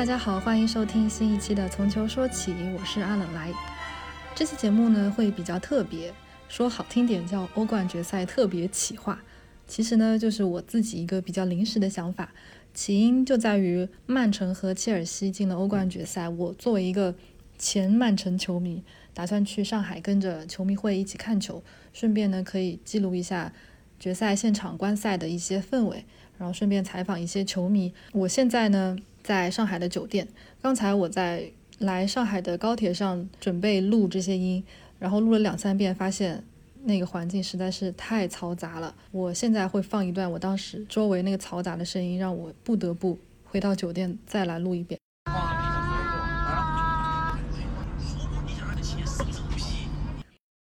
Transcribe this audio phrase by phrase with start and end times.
[0.00, 3.52] 大家好，欢迎收听新一期的《从球说起》，我是阿冷来。
[4.34, 6.10] 这期节目呢会比较特别，
[6.48, 9.20] 说好听点叫欧冠决赛特别企划，
[9.66, 12.32] 其实呢就是我自己一个比较临时的想法。
[12.72, 17.14] 起因就在于曼城和切尔西进了欧冠决赛，我作为一个
[17.58, 18.82] 前曼城球迷，
[19.12, 23.52] 打算去上海跟着球迷会一起看球，顺便呢可以记录一下
[23.98, 26.06] 决赛现场观赛的一些氛围，
[26.38, 27.92] 然后顺便采访一些球迷。
[28.12, 30.26] 我现在呢在上海的酒店，
[30.60, 34.64] 刚才我在来上海的高铁上准备录这些音，
[34.98, 36.44] 然后录了两三遍，发现。
[36.82, 38.94] 那个环境实在是太嘈杂了。
[39.10, 44.98] 我现在会放一段我当时周围那个嘈杂的声音，让我不得不回到酒店再来录一遍。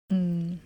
[0.09, 0.59] 嗯，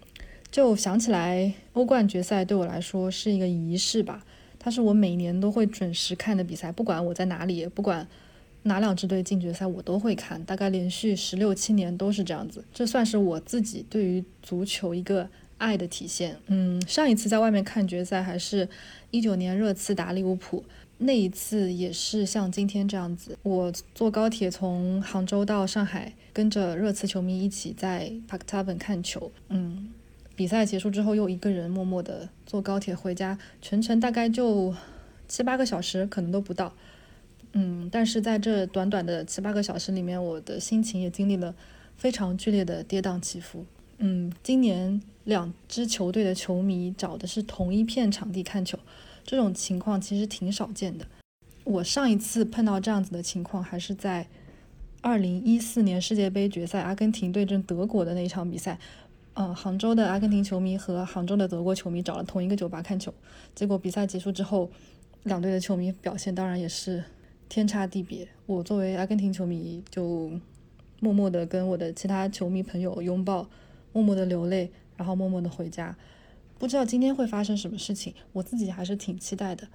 [0.49, 4.25] 就想起来欧冠决赛对我来说是一个仪式吧，
[4.65, 8.07] 它是我每年都会准时看的比赛，不管我在哪里，不管
[8.63, 12.65] 哪两支队进决赛，我都会看，大概连续十六七年都是这样子。
[12.73, 15.29] 这算是我自己对于足球一个。
[15.57, 18.67] 爱的体现，嗯，上一次在外面看决赛还是
[19.09, 20.61] 一九年热刺打利物浦，
[20.97, 29.87] 那一次也是像今天这样子，我坐高铁从杭州到上海，跟着热刺球迷一起在 Park Tavern 看球，嗯，
[30.35, 34.75] 比赛结束之后又一个人默默的坐高铁回家，全程大概就
[35.27, 36.73] 七八个小时，可能都不到，
[37.53, 41.55] 嗯，但是在这短短的七八个小时里面，我的心情也经历了
[41.95, 43.65] 非常剧烈的跌宕起伏。
[43.99, 48.77] 嗯，今年两支球队的球迷找的是同一片场地看球，
[49.23, 51.07] 这种情况其实挺少见的。
[51.63, 54.27] 我上一次碰到这样子的情况，还是在
[54.99, 58.77] 二零一四年世界杯决赛，阿根廷对阵德国的那一场比赛。
[59.35, 63.13] 嗯，杭州的阿根廷球迷和杭州的德国球迷找了同一个酒吧看球，
[63.53, 64.69] 结果比赛结束之后，
[65.23, 67.03] 两队的球迷表现当然也是
[67.47, 68.27] 天差地别。
[68.45, 70.31] 我作为阿根廷球迷，就
[70.99, 73.47] 默默的跟我的其他球迷朋友拥抱。
[73.91, 75.95] 默默的流泪，然后默默的回家，
[76.59, 79.65] 不知道今天会发生什么事情，我自己还是挺期待的。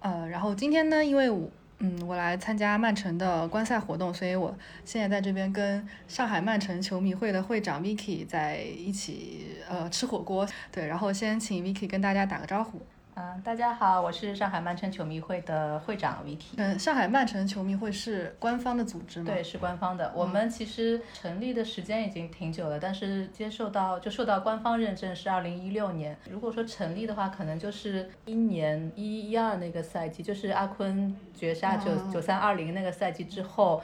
[0.00, 1.48] 呃，然后今天呢，因为我，
[1.78, 10.48] 嗯，我来参加曼城的观赛活动，所以我现在在这边跟上海曼城球迷会的会长 Vicky 在一起，呃，吃火锅。
[10.72, 12.80] 对，然后先请 Vicky 跟大家打个招呼。
[13.18, 16.48] 嗯，大家好，我是上海曼城球迷会的会长 V T。
[16.58, 19.32] 嗯，上海曼城球迷会是官方的组织吗？
[19.32, 20.12] 对，是官方的。
[20.14, 26.14] 我们其实成立的时间已经挺久了，但是接受到就受到官方认证是二零一六年。
[26.30, 33.82] 如果说成立的话，可能就是一年一一二那个赛季，就是阿坤绝杀九九三二零那个赛季之后，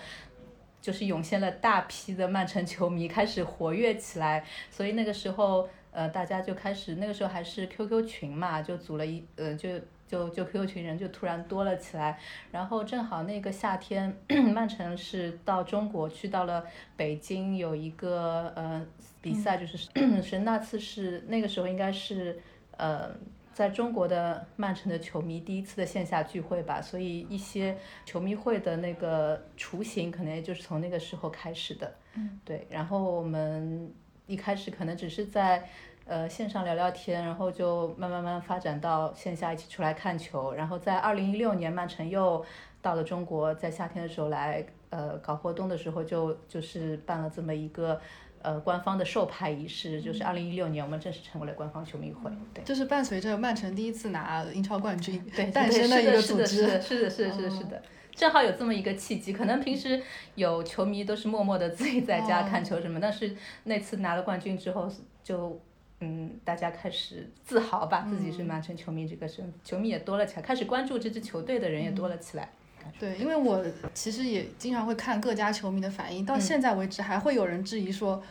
[0.82, 5.66] 就是涌现了大批的曼城球迷开始活跃起来，所以那个时候。
[5.92, 12.18] 呃，大家就开始那个时候还是 QQ 群嘛，就组了一呃，就就就 QQ 群人就突然多了起来，
[12.50, 14.14] 然后正好那个夏天，
[14.52, 16.64] 曼城是到中国去到了
[16.96, 18.84] 北京有一个呃
[19.20, 19.88] 比赛，就是
[20.22, 22.40] 是那次是那个时候应该是
[22.78, 23.10] 呃
[23.52, 27.76] 在中国的曼城的球迷第一次的线下聚会吧，所以一些
[28.06, 33.92] 球迷会的那个雏形可能也就是从那个时候开始的，嗯，对，然后我们。
[34.26, 35.68] 一开始可能只是在
[36.06, 40.54] 呃线上聊聊天，然后就慢慢慢发展到线下一起出来看球。
[40.54, 42.44] 然后在二零一六年，曼城又
[42.80, 48.00] 到了中国，在夏天的时候来呃搞活动的时候，就就是办了这么一个
[48.42, 50.00] 呃官方的授牌仪式。
[50.00, 52.30] 就是二零一六年，我们正式成为了官方球迷会。
[52.54, 56.46] 对，就是伴随着曼城第一次拿英超冠军对诞生的一个组织。
[56.46, 57.82] 是的，是的，是的，是的，是的。
[58.14, 60.00] 正好有这么一个契机，可能平时
[60.34, 63.34] 有球迷都是默默的自己在家看球什么，但是
[63.64, 64.90] 那次拿了冠军之后，
[65.24, 65.60] 就
[66.00, 72.50] 嗯，大家开始自豪吧，自己是曼城球迷这个身，球迷也多了起来，开始关注这支球队的人也多了起来。
[72.98, 73.64] 对，因为我
[73.94, 78.22] 其实也经常会看各家球迷的反应，到现在为止还会有人质疑说。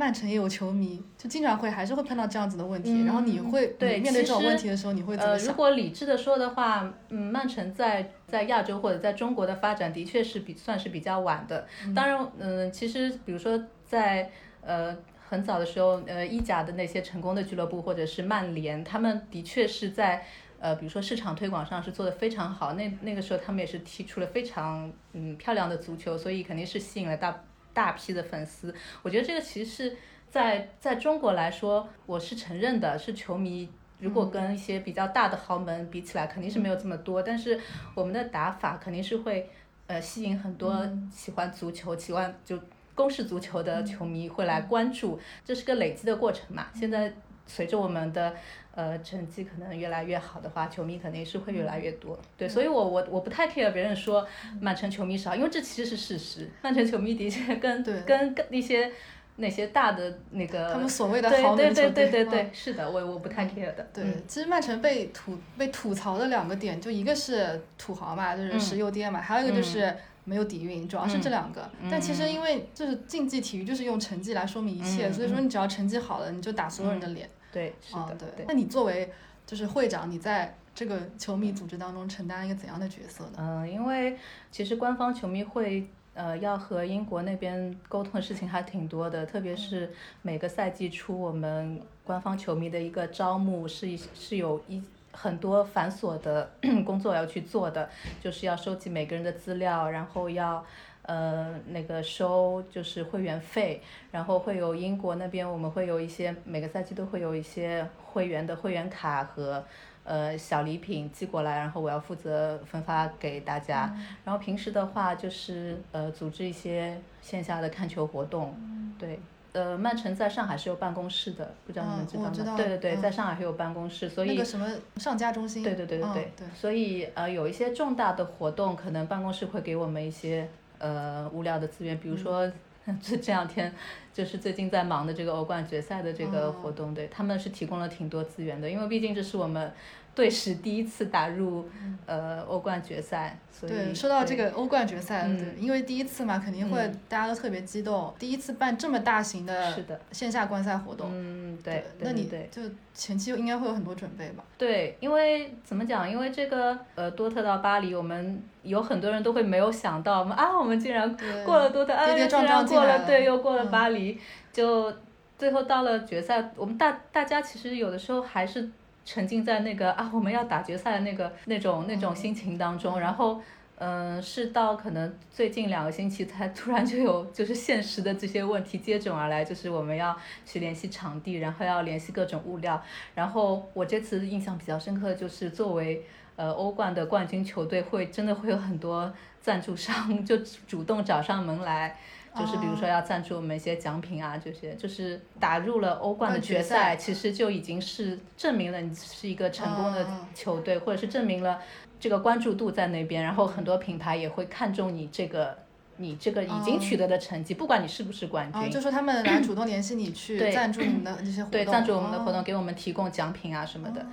[0.00, 5.48] 曼城也有球迷，就经常会还是会碰到这样子的问题，然后你会对面对这种问题的时候，你会怎么想？
[5.48, 11.66] 如果理智的说的话，嗯，曼城在在亚洲或者在中国的发展的确是比算是比较晚的。
[11.94, 14.30] 当然，嗯，其实比如说在
[14.62, 14.96] 呃
[15.28, 20.24] 很早的时候，呃意甲的那些成功的俱乐部或者是曼联，他们的确是在
[20.58, 22.72] 呃比如说市场推广上是做的非常好。
[22.72, 27.44] 那那个时候他们也是踢出了非常嗯漂亮的足球，所以肯定是吸引了大。
[27.72, 29.96] 大批的粉丝，我觉得这个其实是
[30.30, 33.68] 在在中国来说，我是承认的，是球迷
[33.98, 37.60] 如果跟一些比较大的豪门比起来，肯定是没有这么多，但是
[37.94, 39.50] 我们的打法肯定是会
[39.86, 42.58] 呃吸引很多喜欢足球、喜欢就。
[42.92, 46.66] 公式足球的球迷会来关注，这是个累积的过程嘛。
[46.74, 47.10] 现在
[47.46, 48.34] 随着我们的
[48.74, 52.18] 呃成绩可能越来越好的话，球迷肯定是会越来越多。
[52.36, 54.26] 对，所以我我我不太 care 别人说
[54.60, 56.50] 曼城球迷少，因为这其实是事实。
[56.62, 58.90] 曼城球迷的确跟跟跟那些。
[59.36, 63.88] 那些大的那个，他们所谓的豪门球队，对对对对对，是的，我我不太 care 的。
[63.90, 71.70] 对，其实曼城被吐被吐槽的两个点，就一个是土豪嘛，就是石油爹嘛，还有一个就是没有底蕴，主要是这两个。
[71.90, 77.28] 但其实因为就是竞技体育就是用成绩来说明一切，所以说你只要成绩好了，你就打所有人的脸。
[77.52, 78.44] 对，是的，对。
[78.46, 79.12] 那你作为
[79.46, 83.38] 就是会长，你在这个球迷组织当中承担一个怎样的角色呢？
[83.38, 84.16] 嗯，因为
[84.50, 85.86] 其实官方球迷会。
[86.12, 89.90] 呃，要和英国那边沟通的事情还挺多的，特别是
[90.22, 96.50] 每个赛季初，我们官方球迷的一个招募是是有一很多繁琐的
[96.84, 97.88] 工作要去做的，
[98.20, 100.64] 就是要收集每个人的资料，然后要
[101.02, 109.64] 呃那个收就是会员费，然后会有英国那边我们会有一些每个赛季都会有一些会员的会员卡和。
[110.02, 113.94] 呃，小礼品寄过来，然后我要负责分发给大家。
[114.24, 118.56] 然后平时的话，就是呃，组织一些线下的看球活动。
[118.98, 119.20] 对，
[119.52, 122.56] 呃，曼城在上海是有办公室的，不知道你们知道吗？
[122.56, 125.62] 对对对，在上海是有办公室，所以那个什么上家中心。
[125.62, 126.46] 对对对对对。
[126.54, 130.48] 所以呃，有一些重大的活动，可能办公室会给我们一些
[130.78, 132.50] 呃物料的资源，比如说
[133.02, 133.72] 这这两天
[134.14, 139.72] 就是最近在忙的这个欧冠决赛的这个活动，对他们是提供了挺多资源的，因为毕竟这是我们。
[140.20, 141.66] 队史第一次打入
[142.04, 146.78] 呃欧冠决赛，对，说到这个欧冠决赛，对，因为第一次嘛，肯定会
[147.08, 149.74] 大家都特别激动，第一次办这么大型的
[150.12, 152.60] 线下观赛活动，嗯，对，那你就
[152.92, 154.44] 前期应该会有很多准备吧？
[154.58, 156.10] 对，因为怎么讲？
[156.10, 164.20] 因为这个呃多特到巴黎，我们有很多人都会没有想到，我们啊，我们竟然过了多特，啊，竟然过了，对，又过了巴黎，
[164.52, 164.92] 就
[165.38, 168.70] 最后到了决赛，我们大大家其实有的时候还是。
[169.12, 173.42] 沉浸在那个啊，我们要打决赛的那个那种那种心情当中，然后，
[173.74, 180.16] 嗯，是到可能最近两个星期才突然就有就是现实的这些问题接踵而来，就是我们要
[180.46, 182.80] 去联系场地，然后要联系各种物料，
[183.16, 186.04] 然后我这次印象比较深刻的就是作为
[186.36, 190.36] 呃欧冠的冠军球队，会真的会有很多赞助商就
[190.68, 191.96] 主动找上门来。
[192.38, 201.60] 就是比如说要赞助我们一些奖品啊，这些就是打入了欧冠的决赛，其实就已经是证明了你是一个成功的球队，或者是证明了
[201.98, 205.58] 这个关注度在那边，然后很多品牌也会看重你这个
[205.96, 208.70] 你这个已经取得的成绩，不管你是不是冠军。
[208.70, 214.06] 就说他们来主动联系你去 赞助你们的这些 活动，对赞助我们的活动，给我们提供奖品啊什么的，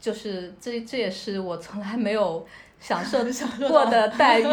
[0.00, 2.46] 就是这这也是我从来没有
[2.80, 3.18] 享受
[3.68, 4.44] 过的待遇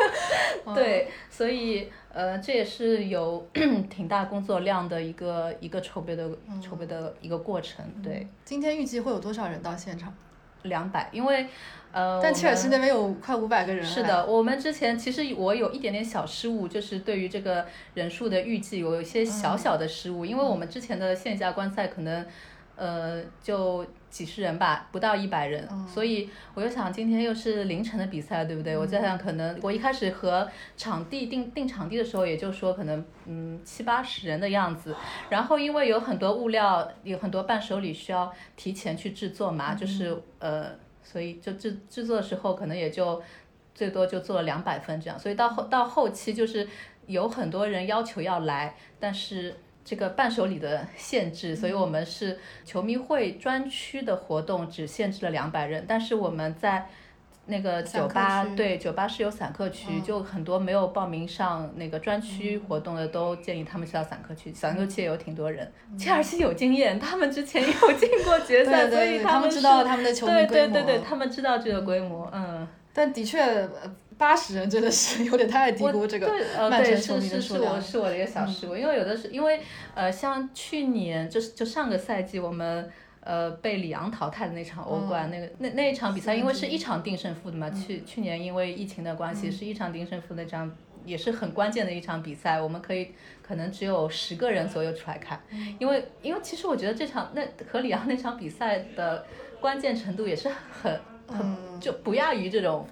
[0.74, 1.90] 对，所以。
[2.14, 3.44] 呃，这也是有
[3.90, 6.30] 挺大工作量的一个一个筹备的
[6.62, 8.26] 筹备的一个过程，对。
[8.44, 10.14] 今天预计会有多少人到现场？
[10.62, 11.46] 两百，因为
[11.92, 13.84] 呃，但切尔西那边有快五百个人。
[13.84, 22.24] 是的，我们之前其实我有一点点小失误，就是对于这个人数的预计有一些小小的失误，因为我们之前的线下观赛可能。
[22.76, 28.76] 呃，就几十人吧，不到一百人，所以我就想，今天又是凌晨的比赛，对不对？
[28.76, 34.94] 我在想，可能我一开始和场地定定场地的时候，也就说可能嗯七八十人的样子。
[35.30, 40.70] 然后因为有很多物料，有很多伴手礼需要提前去制作嘛，就是呃，
[41.02, 43.22] 所以就制制作的时候可能也就
[43.72, 45.16] 最多就做了两百份这样。
[45.16, 46.68] 所以到后到后期就是
[47.06, 49.54] 有很多人要求要来，但是。
[49.84, 56.86] 这个伴手礼的限制，所以我们是球迷会专区的活动只限制了两百人，但是我们在
[57.46, 65.70] 那个酒吧，对酒吧是有散客区，就很多没有报名上那个专区活动的，都建议他们去到散客区，散客区也有挺多人。
[65.98, 70.48] 切尔西有经验，他们之前有进过决赛， 所以他们知道他们的球迷规模。
[70.48, 72.66] 对对对对，他们知道这个规模，嗯。
[72.94, 73.68] 但的确。
[74.16, 76.32] 八十人真的是有点太低估这个
[76.70, 77.82] 曼城球迷的数量。
[77.82, 79.58] 是是是我是我的一个小失误，因为有的是因为
[79.92, 90.72] 呃像去年就是就上个赛季我们呃被里昂淘汰的那场欧冠那个那那一场比赛，因为是一场定胜负的嘛，去去年因为疫情的关系是一场定胜负那场
[91.04, 93.10] 也是很关键的一场比赛，我们可以
[93.42, 95.42] 可能只有十个人左右出来看，
[95.80, 99.26] 因为因为其实我觉得这场那和里昂那场比赛的
[99.60, 100.48] 关键程度也是
[100.80, 101.00] 很。
[101.28, 102.86] 嗯，就不亚于这种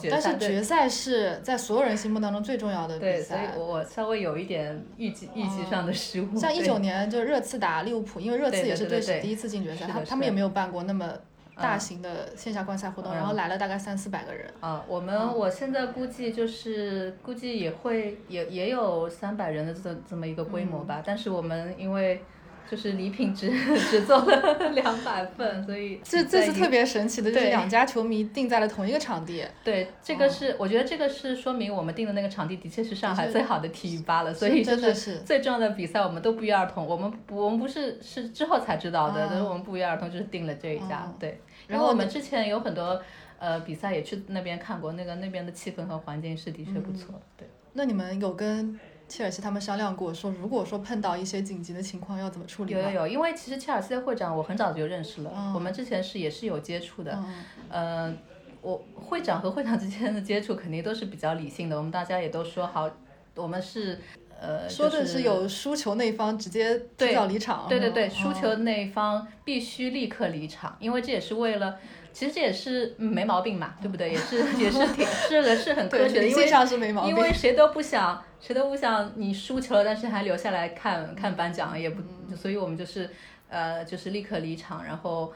[0.00, 3.08] 决赛，但是决赛是在所有人心目当中最重要的比赛。
[3.10, 6.36] 对，所以我稍微有一点预计预计上的失误。
[6.36, 11.12] 像一九年就热刺打利物浦，因为热刺也是队史第一次进决赛，他他们也没有办过那么
[11.54, 13.14] 大型的线下观赛活动，嗯。
[13.14, 14.52] 然后来了大概三四百个人。
[14.60, 15.34] 啊，我们嗯。
[15.36, 22.20] 我现在估计就是估计也会也也有三百人的这这么一个规模嗯吧，但是我们因为
[22.70, 23.50] 就是礼品只
[23.90, 30.18] 只做了 两百份，所以这这在次特别神奇的就是两家球迷定在了同一个场地，对，这哦。
[30.18, 43.00] 个是、我觉得这个是说明我们定的那个场地的确是上海最好的体育吧了，所以就真的是最重要的比赛我们都不约而同，我们不我们不是是之后才知道的，啊但是我们不约而同就是定了这一家，哦对，然后我们之前有很多
[43.38, 47.48] 呃比赛也去那边看过，那个那边的气氛和环境是的确不错，对。
[47.74, 52.72] 那你们有跟切尔西他们商量过，说如果说碰到一些紧急的情况要怎么处理？
[52.72, 57.34] 有有有，因为其实切尔西的会长我很早就认识了，嗯我们之前是也是有接触的，嗯
[57.68, 58.14] 呃，
[58.62, 62.90] 我会长和会长之间的接触肯定都是比较理性的，我们大家也都说好，
[63.36, 64.00] 我们是
[64.40, 71.76] 呃，说的是有输球那一方直接提早离场，对对对，嗯输球那一方必须立刻离场，因为这也是为了。
[72.16, 74.10] 其实这也是嗯没毛病嘛，对不对？
[74.10, 77.10] 也是 也是挺这个是很科学的，因为上是没毛病。
[77.10, 82.34] 因为谁都不想谁都不想你输球了，但是还留下来看看颁奖，也不，嗯。
[82.34, 83.10] 所以我们就是
[83.50, 85.30] 呃就是立刻离场，然后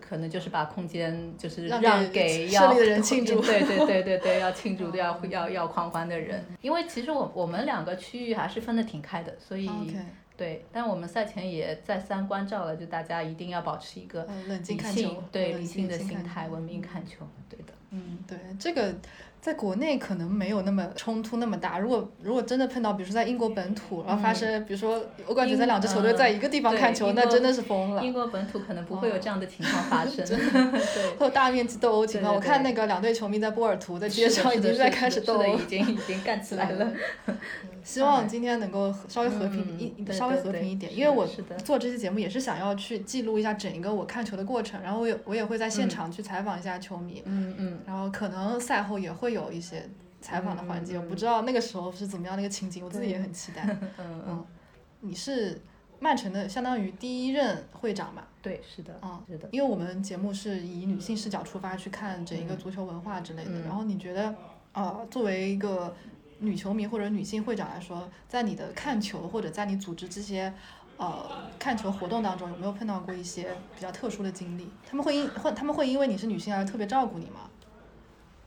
[0.00, 3.38] 可能就是把空间就是让让给给要的人庆祝。
[3.46, 9.70] 对对对对对，要庆祝 要要要狂欢的人，因为其实我我们两个区域还是分得挺开的，所以。
[10.36, 17.72] 对，但我们赛前也再三关照了，就大家一定要保持一个呃冷静理看球性，对理性的心态，文明看球，对的。
[17.90, 18.94] 嗯，对，这个
[19.42, 21.76] 在国内可能没有那么冲突那么大。
[21.80, 28.04] 如果如果真的碰到，比如说在英国本土，然后发生，比如说欧冠决赛两支球队在一个地方看球，那真的是疯了。
[28.04, 32.32] 英国本土可能不会有这样的情况发生， 对，会有大面积斗殴情况。
[32.32, 35.66] 我看那个两队球迷在波尔图的街上已经在开始斗殴已。
[35.66, 36.92] 经已经干起来了。
[37.82, 41.26] 希望今天能够稍微和平嗯一、稍微和平一点，因为我
[41.64, 49.88] 做这期节目也是想要去记录一下整一个我看球的过程，然后我也我也会在现场去采访一下球迷，嗯嗯，然后可能赛后也会有一些
[50.20, 53.76] 采访的环节，我不知道那个时候是怎么样的一个情景，我自己也很期待。
[53.98, 54.44] 嗯
[55.00, 55.60] 你是
[55.98, 58.22] 曼城的相当于第一任会长嘛？
[58.40, 59.48] 对，是的，嗯是的。
[59.50, 64.32] 因为我们节目是以女性视角出发去看整一个足球文化之类的，嗯然后你觉得，
[64.72, 65.94] 呃，作为一个
[66.38, 70.52] 女球迷或者女性会长来说，在你的看球或者在你组织这些
[70.98, 74.68] 呃看球活动当中，有没有碰到过一些比较特殊的经历？
[74.88, 77.50] 他们会因会他们会因为你是女性而特别照顾你吗？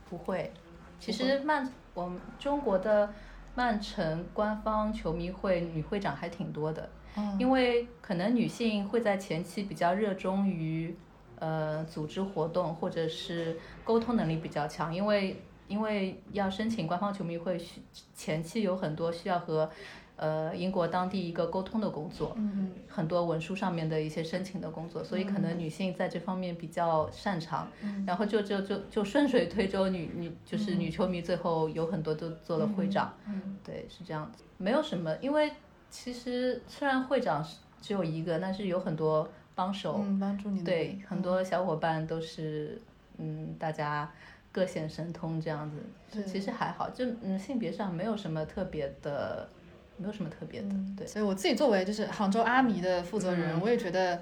[0.10, 0.54] 不会，
[1.00, 3.14] 其实曼我们中国的
[3.56, 7.38] 曼城官方球迷会女会长还挺多的，嗯。
[7.40, 10.96] 因为可能女性会在前期比较热衷于
[11.40, 17.82] 呃组织活动，或者是沟通能力比较强，因为因为要申请官方球迷会需
[18.14, 19.70] 前期有很多需要和
[20.18, 22.72] 呃英国当地一个沟通的工作，嗯。
[22.88, 28.06] 很多文书上面的一些申请的工作，所以可能女性在这方面比较擅长，嗯。
[28.08, 35.52] 然后就就就就顺水推舟，女女就是女球迷最后有很多都做了会长，嗯对，是这样子，没有什么，因为
[35.90, 42.82] 其实虽然会长是只有一个，但是有很多帮手，嗯，帮助你对，很多小伙伴都是
[43.18, 44.10] 嗯大家
[44.52, 45.78] 各显神通这样子，
[46.12, 46.24] 对。
[46.24, 49.48] 其实还好，就嗯性别上没有什么特别的，
[49.98, 51.08] 没有什么特别的，对。
[51.08, 54.22] 所以我自己作为就是杭州阿迷的负责人，嗯我也觉得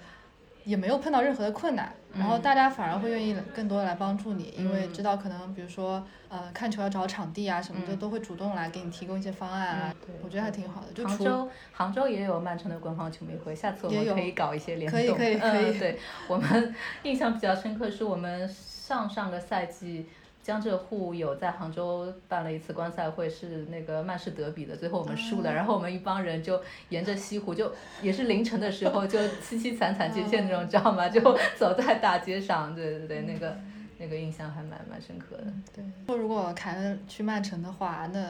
[0.65, 10.87] 也没有碰到任何的困难，然后大家反而会愿意更多的来帮助你，因为嗯知道可能比如说呃看球要找场地啊什么的，嗯都会主动来给你提供一些方案啊，对我觉得还挺好的。
[10.93, 14.99] 就除杭州，杭州也有曼城的官方球迷会，下次我们可以搞一些联动。
[14.99, 20.07] 可以可以可以嗯，对我们 印象比较深刻是我们上上个赛季。
[20.43, 27.71] 江浙沪有在杭州办了一次观赛会，是那个曼市德比的，最后我们输了，哦然后我们一帮人就沿着西湖，就
[28.01, 31.07] 也是凌晨的时候，就 凄凄惨惨切切那种，知道吗？
[31.09, 31.21] 就
[31.57, 33.57] 走在大街上，对对对，那个
[33.97, 35.45] 那个印象还蛮蛮深刻的。
[35.73, 38.27] 对，说如果凯恩去曼城的话，那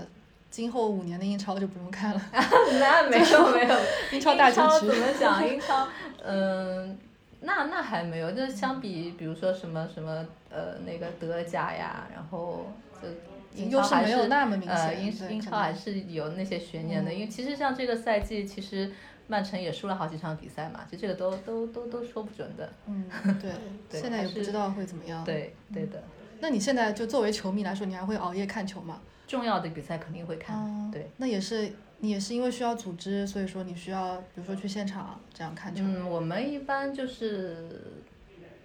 [0.51, 2.22] 今后五年的英超就不用看了，
[2.79, 3.75] 那没有 没有，
[4.12, 4.91] 英超大英超结局。
[4.93, 5.48] 怎么讲？
[5.48, 5.88] 英超，
[6.24, 6.96] 嗯、
[7.43, 12.65] 那那还没有，就相比，比如说什么什么呃那个德甲呀，然后
[13.01, 13.07] 就
[13.53, 18.91] 英超还优势没有那么明显呃，英英超还是有那些悬念的，嗯因为其实像这个赛季，其实
[19.27, 22.71] 曼城也输了好几场比赛嘛，就这个都都都都说不准的。
[22.88, 23.05] 嗯，
[23.41, 23.51] 对，
[23.89, 26.01] 对现在也不知道会怎么样。，对对的，
[26.39, 29.01] 那你现在就作为球迷来说，你还会熬夜看球吗？
[29.27, 31.09] 重要的比赛肯定会看，哦对。
[31.17, 31.71] 那也是
[32.03, 35.81] 你也是因为需要组织，所以说你需要比如说去现场这样看球。
[35.86, 37.81] 嗯，我们一般就是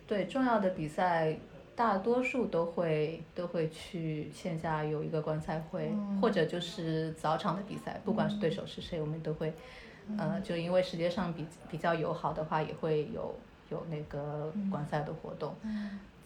[0.09, 1.38] 对重要的比赛，
[1.76, 9.54] 大多数都会都会去线下有一个观赛会，嗯或者就是早场的比赛，不管是对手是谁，我们都会，
[10.09, 13.33] 嗯呃，就因为时间上比比较友好的话，也会有
[13.71, 15.54] 有那个观赛的活动，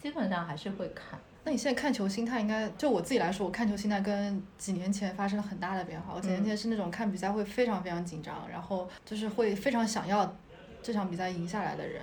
[0.01, 1.19] 基本上还是会看。
[1.45, 6.13] 那你现在看球心态应该，就我自己来说，我看球心态跟几年前发生了很大的变化。
[6.15, 10.35] 我几年前是那种看比赛会非常非常紧张，然后就是会非常想要
[10.81, 12.01] 这场比赛赢下来的人。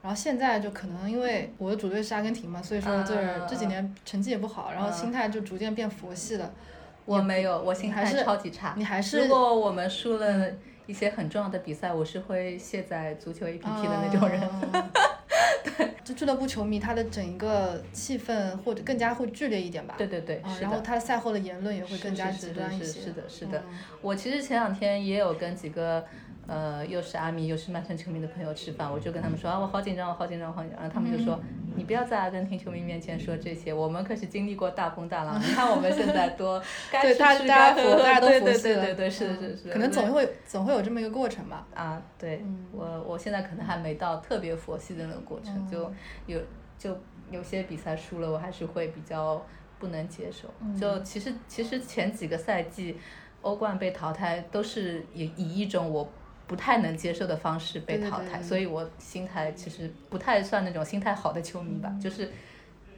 [0.00, 6.50] 然后现在就可能因为我的主队是阿根廷嘛，所以说就是这几年成绩也不好，然后心态就逐渐变佛系了。
[7.04, 8.74] 我没有，我心态超级差。
[8.76, 10.50] 你还是如果我们输了
[10.86, 14.40] 一些很重要的比赛，我是会卸载足球 APP 的那种人。
[14.72, 14.80] 对，
[16.04, 19.94] 就俱乐部球迷，他的整一个气氛或者更加会剧烈一点吧。
[19.96, 23.00] 对对对，然后他赛后的言论也会更加极端一些。
[23.00, 23.62] 是的，是的。
[24.00, 26.04] 我其实前两天也有跟几个。
[26.48, 30.80] 呃，又是阿米又是曼城球迷的朋友吃饭，我就跟他们说啊，我好紧张，我好紧张，好紧张。
[30.80, 31.38] 然后他们就说，
[31.76, 35.38] 你不要在阿根廷球迷面前说这些，我们可是经历过大风大浪。
[35.38, 36.58] 你看我们现在多
[36.90, 39.68] 该吃吃该喝喝，对对对对对，是是是。
[39.70, 41.66] 可能总会总会有这么一个过程吧。
[41.74, 45.92] 啊，对我我现在可能还没到特别佛系的那个过程，就
[46.24, 46.40] 有
[46.78, 46.96] 就
[47.30, 49.44] 有些比赛输了，我还是会比较
[49.78, 50.48] 不能接受。
[50.80, 52.96] 就其实其实前几个赛季
[53.42, 56.10] 欧冠被淘汰都是以以一种我。
[56.48, 62.30] 不太能接受的方式被淘汰，所以我心态其实不太算那种心态好的球迷吧，就是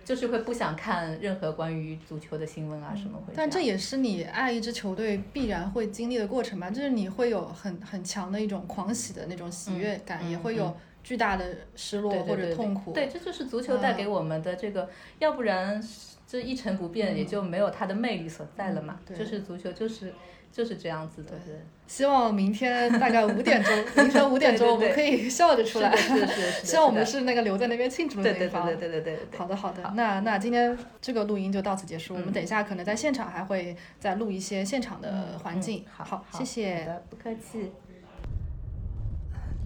[0.05, 3.33] 就是会不想看任何关于足球的新闻啊什么会。
[3.37, 12.93] 但这也是你爱一支球队必然会经历的过程吧，就是你会有很很强的一种狂喜的那种喜悦感，也会有巨大的失落或者痛苦。
[12.93, 14.89] 对，这就是足球带给我们的这个，
[15.19, 15.85] 要不然
[16.25, 19.01] 这一成不变也就没有它的魅力所在了嘛。
[19.09, 20.15] 就是足球就是。
[20.53, 21.33] 就是这样子的，
[21.87, 25.97] 希望明天大概五点钟， 凌晨五点钟，我们可以笑着出来。
[25.97, 26.67] 是是是。
[26.67, 28.67] 希望我们是那个留在那边庆祝的那方。
[28.67, 29.39] 对对对对对对。
[29.39, 32.15] 好的好的，那那今天这个录音就到此结束。
[32.15, 35.85] 我们等一下可能在现场还会再录一些现场的环境。
[35.91, 37.01] 好，谢谢。
[37.09, 37.71] 不客气。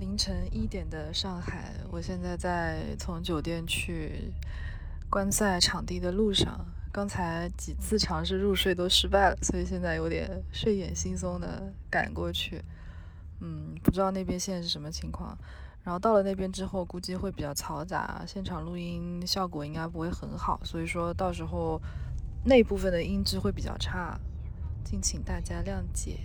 [0.01, 4.33] 凌晨一点的上海，我现在在从酒店去
[5.09, 6.67] 观赛场地的路上。
[6.95, 12.63] 刚才几次尝试入睡都失败了，所以现在有点睡眼惺忪的赶过去。
[13.41, 15.37] 嗯，不知道那边现在是什么情况。
[15.83, 21.83] 然后到了那边之后，估计会比较嘈杂，现场录音效果应该不会很好，所以说到时候
[22.45, 24.17] 那部分的音质会比较差，
[24.85, 26.21] 敬请大家谅解。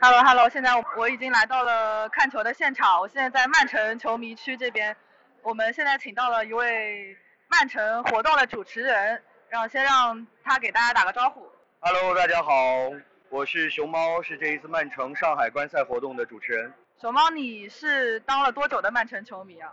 [0.00, 4.96] Hello Hello，现在我已经来到了看球的现场，我现在在曼城球迷区这边。
[5.42, 7.16] 我们现在请到了一位。
[7.52, 11.46] 曼城活动的主持人，让先让他给大家打个招呼。
[11.80, 12.90] Hello，大家好，
[13.28, 16.72] 我是熊猫，是这一次曼城上海观赛活动的主持人。
[16.98, 19.70] 熊猫，你是当了多久的曼城球迷啊？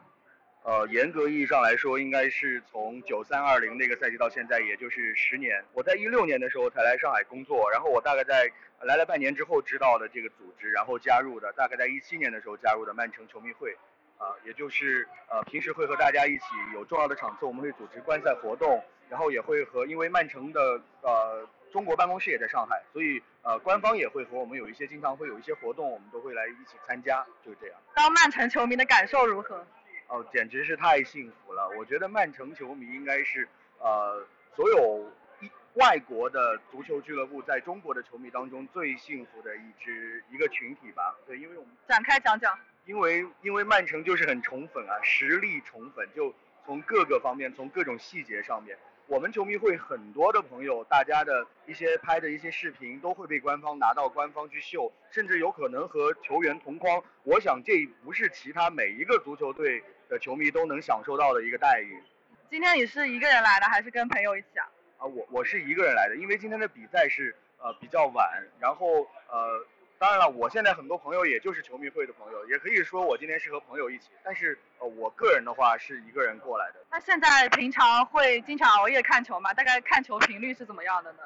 [0.64, 5.64] 呃，严格意义上来说，应该是从九三二零那个赛季到现在，也就是十年。
[5.72, 13.74] 我在一六年的时候才来上海工作，然后我大概在来了半年之后知道的这个组织，然后加入的，大概在一七年的时候加入的曼城球迷会。
[14.20, 27.80] 啊，也就是呃，平时会和大家一起有重要的场次，我们会组织观赛活动，然后也会和因为曼城的呃中国办公室也在上海，所以呃官方也会和我们有一些经常会有一些活动，我们都会来一起参加，就是这样。
[27.96, 29.66] 当曼城球迷的感受如何？
[30.08, 31.70] 哦，简直是太幸福了！
[31.78, 35.29] 我觉得曼城球迷应该是呃所有一
[35.76, 41.16] 外国的足球俱乐部在中国的球迷当中最幸福的一支一个群体吧。
[41.26, 42.58] 对，因为我们展开讲讲。
[42.86, 46.34] 因为因为曼城就是很宠粉啊，实力宠粉，就
[46.66, 57.04] 从各个方面，从各种细节上面，我们球迷会很多的朋友，大家的一些拍的一些视频都会被官方拿到官方去秀，甚至有可能和球员同框。
[57.24, 62.02] 我想这不是其他每一个足球队的球迷都能享受到的一个待遇。
[62.50, 64.68] 今天你是一个人来的还是跟朋友一起啊？
[65.00, 69.66] 啊，我我是一个人来的，因为今天的比赛是呃比较晚，然后呃。
[70.02, 74.12] 当然了，我现在很多朋友也就是球迷会的朋友，也可以说我今天是和朋友一起。
[74.24, 76.76] 但是呃，我个人的话是一个人过来的。
[76.90, 79.54] 那现在平常会经常熬夜看球吗？
[79.54, 81.20] 大概看球频率是怎么样的呢？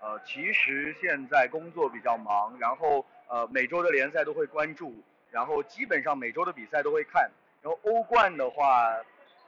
[0.00, 4.94] 呃，其实现在工作比较忙，然后呃每周的联赛都会关注，
[5.32, 7.28] 然后基本上每周的比赛都会看。
[7.60, 8.96] 然后欧冠的话，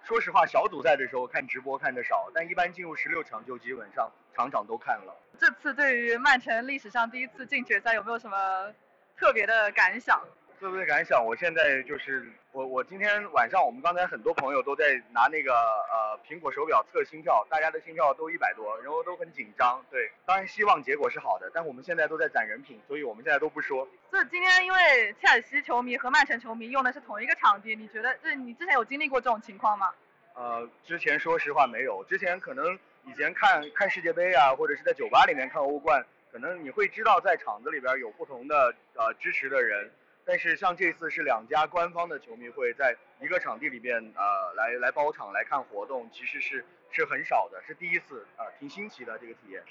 [0.05, 5.17] 说实话小组赛的时候看直播看的少，但一般进入十六强就基本上场场都看了。
[5.38, 8.73] 这次对于曼城历史上第一次进决赛有没有什么
[9.17, 10.23] 特别的感想？
[10.64, 19.85] 特别的感想，我现在就是我我今天晚上我们刚才很多朋友都在拿那个呃苹果手表测心跳，大家的心跳都一百多，然后都很紧张。
[19.90, 23.87] 对，当然希望结果是好的，但我们现在都在攒人品，所以我们现在都不说。
[24.11, 29.92] 就是今天因为切尔西球迷和曼城球迷用的是同一个场地，你觉得就是你之前有经历过这种情况吗？
[30.33, 32.79] 呃，之前说实话没有，之前可能。
[33.07, 39.90] 以前看看世界杯啊，或者是在酒吧里面看欧冠，可能你会知道在场子里边有不同的呃支持的人，
[40.26, 49.62] 但是像这次是两家官方的球迷会在一个场地里边呃来来包场来看活动，其实是是很少的，是第一次啊，挺新奇的这个体验。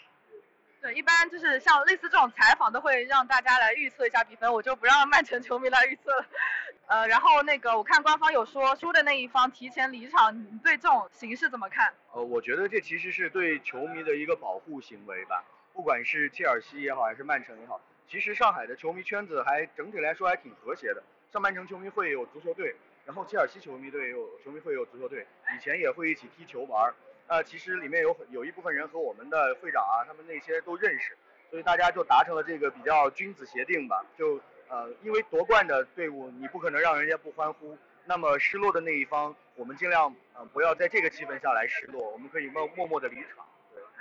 [0.82, 6.26] 对，一般就是像类似这种采访都会让大家来预测一下比分，我就不让曼城球迷来预测了。
[6.88, 11.94] 呃，然后那个我看官方有说输的那一方提前离场，你对这种形式怎么看？
[12.12, 21.04] 呃，我觉得这其实是对球迷的一个保护行为吧，不管是切尔西也好，还是曼城也好，其实上海的球迷圈子还整体来说还挺和谐的。
[21.32, 26.94] 上半程球迷会有足球队，然后切尔西球迷队有球迷会有足球队，以前也会一起踢球玩儿。
[27.28, 31.18] 呃，其实里面有很有一部分人和我们的会长啊，他们那些都认识，
[31.50, 34.40] 所以大家就达成了这个比较君子协定吧，就。
[34.70, 37.78] 呃，因为夺冠的队伍，你不可能让人家不欢呼。
[38.06, 43.46] 那么失落的那一方，我们尽量呃不要在这个气氛下来失落，我们可以默默默的离场。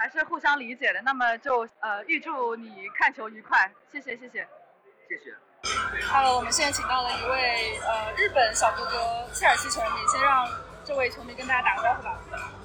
[0.03, 1.01] 还是互相理解的。
[1.03, 4.45] 那么就呃预祝你看球愉快，谢谢谢谢。
[5.09, 5.33] 谢谢。
[6.11, 8.99] Hello，我们现在请到了一位呃日本小哥哥，
[9.33, 10.45] 切尔西球迷，先让
[10.85, 12.19] 这位球迷跟大家打个招呼吧。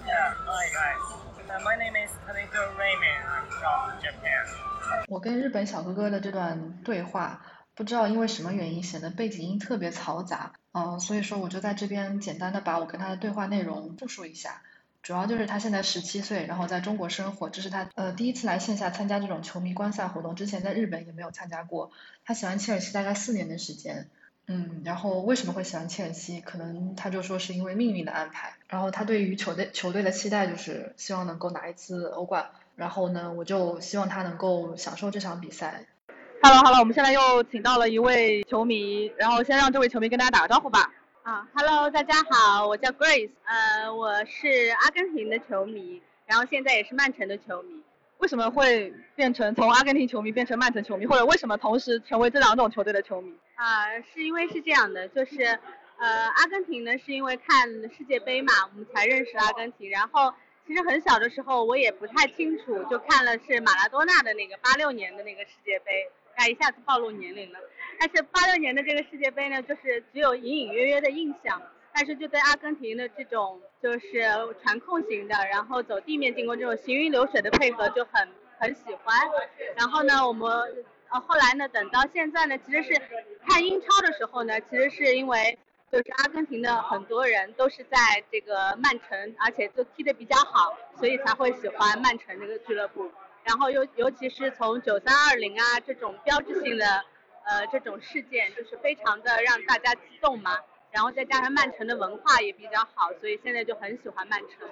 [0.03, 1.61] Yeah, hi guys.
[1.63, 3.21] My name is Tanito Raymond.
[3.29, 5.05] I'm from Japan.
[5.07, 7.43] 我跟日本小哥哥的这段对话。
[7.75, 14.63] 不知道因为什么原因显得背景音特别嘈杂，嗯，所以说我就在这边简单的把我跟他的对话内容复述一下。
[15.07, 21.91] 主要就是他现在十七岁，然后在中国生活，这是他呃第一次来线下参加这种球迷观赛活动，之前在日本也没有参加过。
[22.25, 24.09] 他喜欢切尔西大概四年的时间，
[24.47, 26.41] 嗯，然后为什么会喜欢切尔西？
[26.41, 28.55] 可能他就说是因为命运的安排。
[28.67, 35.85] 然后他对于球队球队的期待就是希望能够拿一次欧冠，然后呢，我就希望他能够享受这场比赛。
[36.43, 40.91] Hello，Hello，我们现在又请到了一位球迷，然后先让这位球迷跟大家打个招呼吧。
[41.27, 44.47] 啊，Hello，大家好，我叫 Grace，呃，我是
[44.79, 47.83] 阿根廷的球迷，然后现在也是曼城的球迷。
[48.19, 53.35] 为什么会变成从阿根廷球迷变成曼城球迷，或者为什么同时成为这两种球队的球迷？
[53.55, 55.43] 啊，是因为是这样的，就是
[55.97, 60.33] 呃，阿根廷呢是因为看世界杯嘛，我们才认识阿根廷，然后。
[60.65, 67.59] 其实很小的时候我也不太清楚，就看了是马拉多纳的那个八六年的那个世界杯，哎，一下子暴露年龄了。
[67.99, 71.61] 但是八六年的这个世界杯呢，就是只有隐隐约约的印象，
[71.93, 74.23] 但是就对阿根廷的这种就是
[74.61, 78.27] 传控型的，然后走地面进攻这种行云流水的配合就很
[78.59, 79.15] 很喜欢。
[79.75, 80.49] 然后呢，我们
[81.09, 83.01] 呃后来呢，等到现在呢，其实是
[83.47, 85.57] 看英超的时候呢，其实是因为。
[85.89, 87.97] 就是阿根廷的很多人都是在
[88.29, 93.09] 这个曼城，而且就踢得比较好，所以才会喜欢曼城这个俱乐部。
[93.45, 97.05] 然后尤尤其是从九三二零啊这种标志性的
[97.47, 100.59] 呃这种事件，就是非常的让大家激动嘛。
[100.91, 104.69] 然后再加上曼城的文化也比较好，所以现在就很喜欢曼城。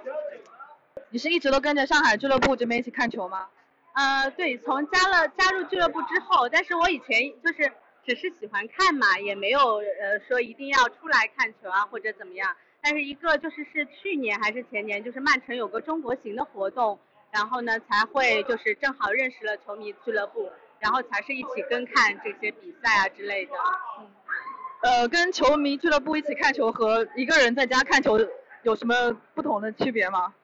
[1.10, 3.50] 你是一直都跟着上海俱乐部这边一起看球吗？
[3.94, 7.72] 呃，对，从加了加入俱乐部之后，但是我以前就是。
[8.08, 12.56] 只是喜欢看嘛，也没有呃说一定要出来看球啊或者怎么样。
[12.80, 17.00] 但是一个就是是去年还是前年，就是曼城有个中国行的活动，
[17.32, 20.52] 然后呢才会就是正好认识了球迷俱乐部，
[20.86, 23.54] 然后才是一起跟看这些比赛啊之类的。
[23.98, 24.08] 嗯，
[24.82, 28.20] 呃，跟球迷俱乐部一起看球和一个人在家看球
[28.62, 30.36] 有什么不同的区别吗？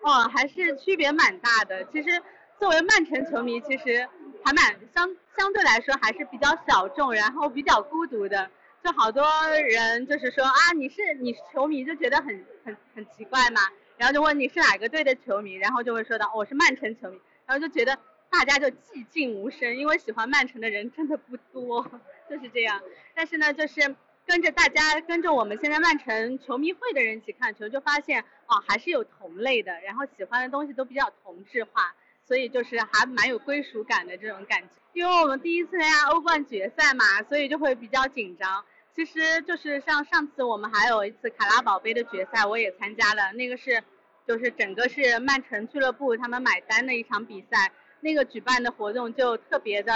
[0.00, 1.84] 哦，还是区别蛮大的。
[1.92, 2.20] 其实
[2.58, 4.08] 作为曼城球迷，其实。
[4.46, 4.62] 还蛮
[4.94, 8.50] 相相对来说还是比较小众，然后比较孤独的，
[8.84, 13.62] 就好多人就是说啊，你是你是球迷就觉得很很很奇怪嘛，
[13.96, 17.98] 然后就问你是哪个队的球迷，然后就会说到我是曼城球迷，然后就觉得
[18.38, 21.82] 大家就寂静无声，因为喜欢曼城的人真的不多，
[22.28, 22.82] 就是这样。
[23.14, 23.94] 但是呢，就是
[24.26, 31.94] 跟着大家跟着我们现在曼城球迷会的人一起看球，就发现哦还是有同类的，然后喜欢的东西都比较同质化。
[32.26, 38.64] 所以就是还蛮有归属感的这种感觉，因为我们第一次参加欧冠决赛嘛，所以就会比较紧张。
[38.96, 43.84] 其实就是像上次我们还有一次卡拉宝杯的决赛，我也参加了，那个是
[44.26, 47.70] 就是整个是曼城俱乐部他们买单的一场比赛，
[48.04, 49.92] 那个举办的活动就特别的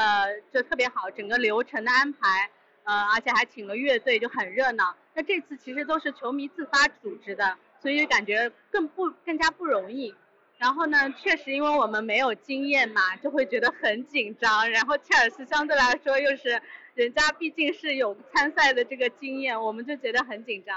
[0.51, 2.51] 就特别好，整个流程的安排，
[2.85, 4.97] 呃，而且还请了乐队，就很热闹。
[5.13, 10.15] 那这次其实都是球迷自发组织的，所以感觉更不更加不容易。
[10.57, 14.71] 然后呢，确实因为我们没有经验嘛，就会觉得很紧张。
[14.71, 16.63] 然后切尔西相对来说又是
[16.95, 20.75] 人家毕竟是有参赛的这个经验，我们就觉得很紧张。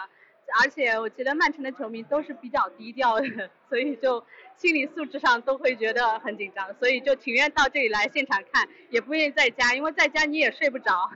[0.59, 4.23] 而且我觉得曼城的球迷都是比较低调的， 所以就
[4.57, 11.11] 心理素质上都会觉得很紧张，所以就情愿到这里来现场看，也不愿意在家，因为在家你也睡不着。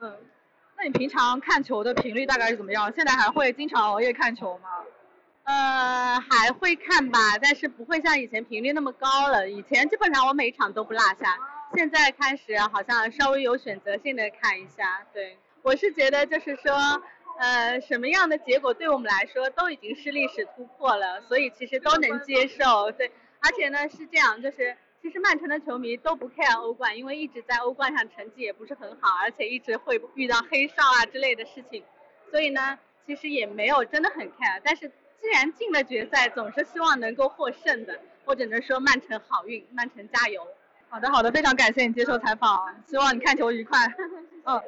[0.00, 0.16] 嗯，
[0.76, 2.92] 那你平常看球的频率大概是怎么样？
[2.94, 4.68] 现在还会经常熬夜看球吗？
[5.44, 9.48] 呃，还会看吧，但是不会像以前频率那么高了。
[9.48, 11.38] 以前基本上我每场都不落下，
[11.74, 15.06] 现在开始好像稍微有选择性的看一下。
[15.12, 17.02] 对，我是觉得就是说，
[17.38, 22.90] 呃，什么样的结果对我们来说都已经是历史突破了，所以其实都能接受。
[22.92, 31.84] 对，而且呢是这样，就是其实曼城的球迷都不 care 欧冠，因为一直在欧冠上成绩也不是很好，而且一直会遇到黑哨啊之类的事情，
[32.30, 34.60] 所以呢其实也没有真的很 care。
[34.64, 34.88] 但是
[35.20, 38.00] 既然进了决赛，总是希望能够获胜的。
[38.24, 40.46] 我只能说曼城好运，曼城加油。
[40.90, 43.78] 好的好的，非常感谢你接受采访，希望你看球愉快。
[44.44, 44.60] 嗯，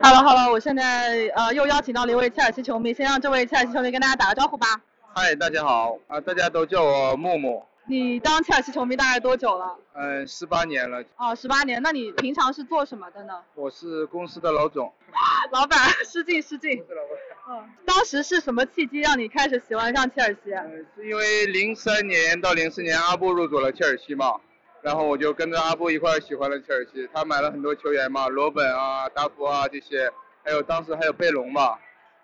[0.00, 4.80] Hello Hello，我现在呃又邀请到了一位切尔西球迷，先让这位切尔西球迷跟大家打个招呼吧。
[5.14, 7.64] 嗨，大家好啊，大家都叫我木木。
[7.86, 9.76] 你当切尔西球迷大概多久了？
[9.94, 11.02] 嗯，十八年了。
[11.16, 13.34] 哦，十八年，那你平常是做什么的呢？
[13.54, 14.92] 我是公司的老总。
[15.52, 16.70] 老板，失敬失敬。
[16.70, 17.60] 是老板。
[17.62, 20.52] 嗯，当时是什么契机让你开始喜欢上切尔西？
[20.52, 24.36] 嗯，是因为零三年到零四年阿布入主了切尔西嘛，
[24.82, 27.08] 然后我就跟着阿布一块喜欢了切尔西。
[27.14, 30.10] 他买了很多球员嘛，罗本啊、达福啊这些，
[30.44, 31.78] 还有当时还有贝隆嘛，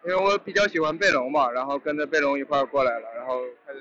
[0.05, 3.79] 因为我比较喜欢贝隆嘛，然后跟着贝隆一块过来了，然后开始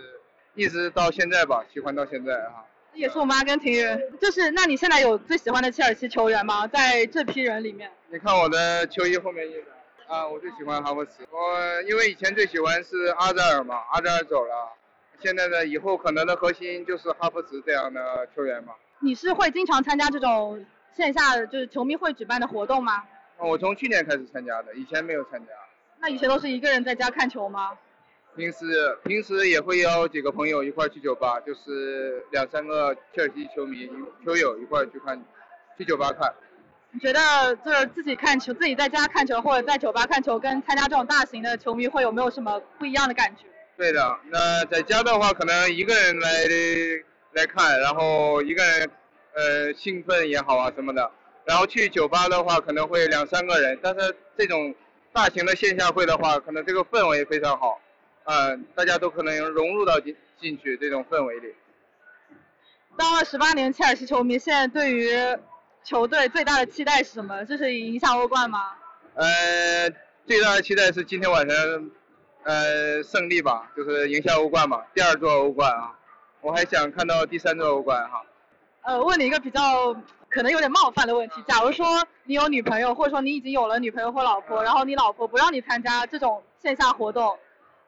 [0.56, 2.63] 一直到现在吧，喜欢到现在啊。
[2.94, 6.66] 也是我们阿根廷人，就是那你现在有最喜欢的切尔西球员吗？
[6.68, 7.92] 在这批人里面？
[8.10, 9.72] 你看我的球衣后面印的。
[10.08, 11.28] 啊，我最喜欢哈弗茨。
[11.30, 14.72] 我因为以前最喜欢是阿扎尔嘛，阿扎尔走了，
[15.19, 18.73] 现在的，以后可能的核心就是哈弗茨这样的球员嘛。
[18.99, 20.63] 你是会经常参加这种
[20.95, 23.03] 线下就是球迷会举办的活动吗？
[23.39, 25.51] 我从去年开始参加的，以前没有参加。
[25.99, 27.71] 那以前都是一个人在家看球吗？
[28.36, 33.89] 平时平时也会邀几个朋友一块去酒吧，就是两三个切尔西球迷
[34.23, 35.19] 球友一块去看，
[35.77, 36.32] 去酒吧看。
[36.91, 43.45] 你觉得就是自己看球，自己在家看球或者在酒吧看球，跟参加这种大型的球迷会有没有什么不一样的感觉？
[43.78, 46.30] 对的，那在家的话，可能一个人来
[47.34, 48.90] 来看，然后一个人
[49.36, 51.12] 呃兴奋也好啊什么的，
[51.46, 54.74] 然后去酒吧的话可能会两三个人，但是这种
[55.13, 57.80] 大型的线下会的话，可能这个氛围非常好，
[58.26, 61.54] 嗯，大家都可能融入到进进去这种氛围里。
[62.98, 65.12] 当了十八年切尔西球迷，现在对于。
[65.84, 67.46] 球队最大的期待是什么？
[67.46, 68.60] 就是赢下欧冠吗？
[69.16, 69.90] 呃，
[70.26, 71.90] 最大的期待是今天晚上，
[72.47, 75.93] 呃，胜利吧，就是赢下欧冠嘛，第二座欧冠啊。
[76.39, 78.23] 我还想看到第三座欧冠哈。
[78.83, 79.93] 呃，问你一个比较
[80.29, 81.86] 可能有点冒犯的问题，假如说
[82.23, 87.38] 你有女朋友，或者说你已经有了女朋友或老婆，然后你老婆不让你参加这种线下活动，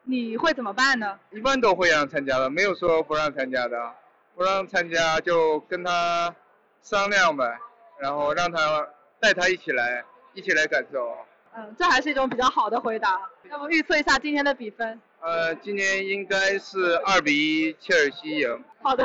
[0.02, 1.18] 你会怎么办呢？
[1.30, 3.94] 一般都会让参加的，没有说不让参加的，
[4.34, 6.34] 不让参加就跟他
[6.82, 7.58] 商量呗。
[7.98, 8.86] 然后让他
[9.20, 11.16] 带他一起来，一起来感受。
[11.56, 13.20] 嗯，这还是一种比较好的回答。
[13.50, 15.00] 要不预测一下今天的比分？
[15.20, 17.34] 呃，今天应该是二比
[17.68, 18.64] 一，切尔西赢。
[18.82, 19.04] 好的，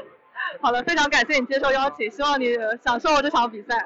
[0.60, 3.84] 好的，非常感谢你接受邀请，希望你享受这场比赛。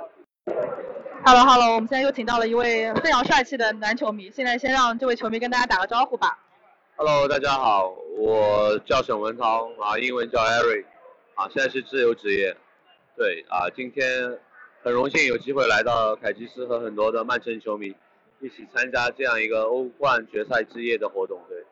[1.25, 6.39] Hello Hello，我们现在又请到了一位非常帅气的男球迷，现在先让这位球迷跟大家打个招呼吧。
[6.95, 10.85] Hello，大家好，我叫沈文涛，啊，英文叫 Eric，
[11.35, 12.57] 啊，现在是自由职业。
[13.17, 14.39] 对，啊，今天。
[14.87, 17.93] 很荣幸有机会来到凯基斯和很多的曼城球迷
[18.41, 21.43] 一起参加这样一个欧冠决赛之夜的活动。
[21.49, 21.65] 对，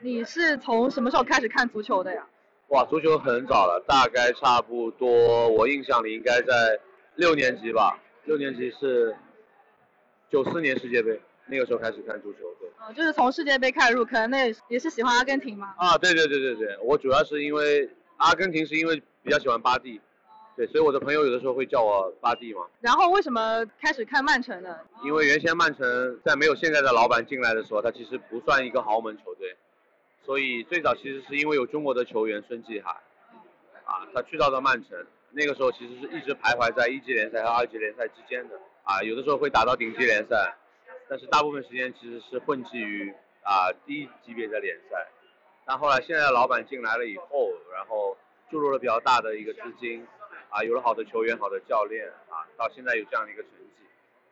[0.00, 2.26] 你是从什么时候开始看足球的呀？
[2.70, 6.80] 哇，足球很早了，大概差不多，我印象里应该在
[7.14, 7.96] 六年级吧。
[8.24, 9.14] 六年级是
[10.28, 12.38] 九四年世界杯，那个时候开始看足球。
[12.58, 15.72] 对，啊，就是从世界杯开始入坑，那也是喜欢阿根廷吗？
[15.78, 20.00] 啊，对对对对对，我主要是因为阿根廷，是因为比较喜欢巴蒂。
[20.60, 22.66] 对，所以我的朋友有的时候会叫我巴蒂嘛。
[22.82, 24.78] 然后为什么开始看曼城呢？
[25.02, 29.56] 因为原先曼城在没有现在的老板进来的时候，他其实不算一个豪门球队，
[30.22, 32.90] 所以最早其实是因为有中国的球员孙继海，
[33.86, 40.54] 啊，他去到了曼城，那个时候其实是一直徘徊在一级联赛和二级联赛之间的，啊，有的时候会打到顶级联赛，
[41.08, 43.10] 但是大部分时间其实是混迹于
[43.44, 45.08] 啊低级别的联赛。
[45.64, 48.14] 但后来现在老板进来了以后，然后
[48.50, 50.06] 注入了比较大的一个资金。
[50.50, 53.84] 啊，有了好的球员，好的教练，啊，到现在有这样的一个成绩，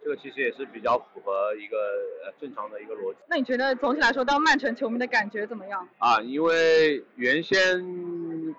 [0.03, 1.77] 这个其实也是比较符合一个
[2.25, 3.19] 呃正常的一个逻辑。
[3.29, 5.89] 那你觉得总体来说，当曼城球迷的感觉怎么样？
[5.99, 7.59] 啊，因为原先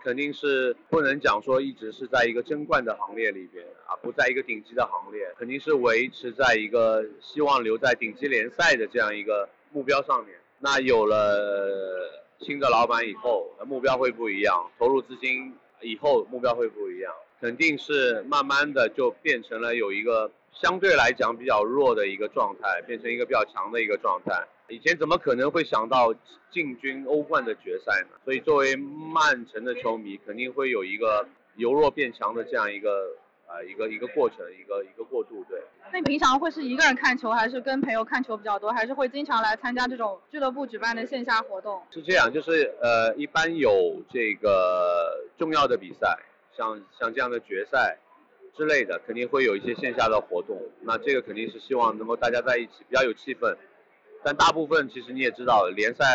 [0.01, 10.35] 肯定是不能讲说一直是在一个争冠的行列里边啊，不在一个顶级的行列，肯定是维持在一个希望留在顶级联赛的这样一个目标上面。
[10.59, 11.37] 那有了
[12.39, 17.13] 新的老板以后，目标会不一样，投入资金以后目标会不一样。
[17.39, 24.45] 肯定是慢慢的就变成了有一个相对来讲比较弱的一个状态，变成一个比较强的一个状态。
[24.67, 26.13] 以前怎么可能会想到
[26.51, 28.17] 进军欧冠的决赛呢？
[28.23, 33.15] 所以作为曼城的球迷，肯定会有一个由弱变强的这样一个
[33.47, 35.59] 呃一个一个过程，一个一个过渡，对。
[35.91, 41.81] 那你平常会是一个人看球，还是跟朋友看球比较多，还是会经常来参加这种俱乐部举办的线下活动？
[41.89, 46.15] 是这样，就是呃，一般有这个重要的比赛，
[46.59, 47.97] 像像这样的决赛
[48.57, 50.61] 之类的，肯定会有一些线下的活动。
[50.81, 53.55] 那这个肯定是希望能够大家在一起，比较有气氛。
[54.21, 56.05] 但大部分其实你也知道，联赛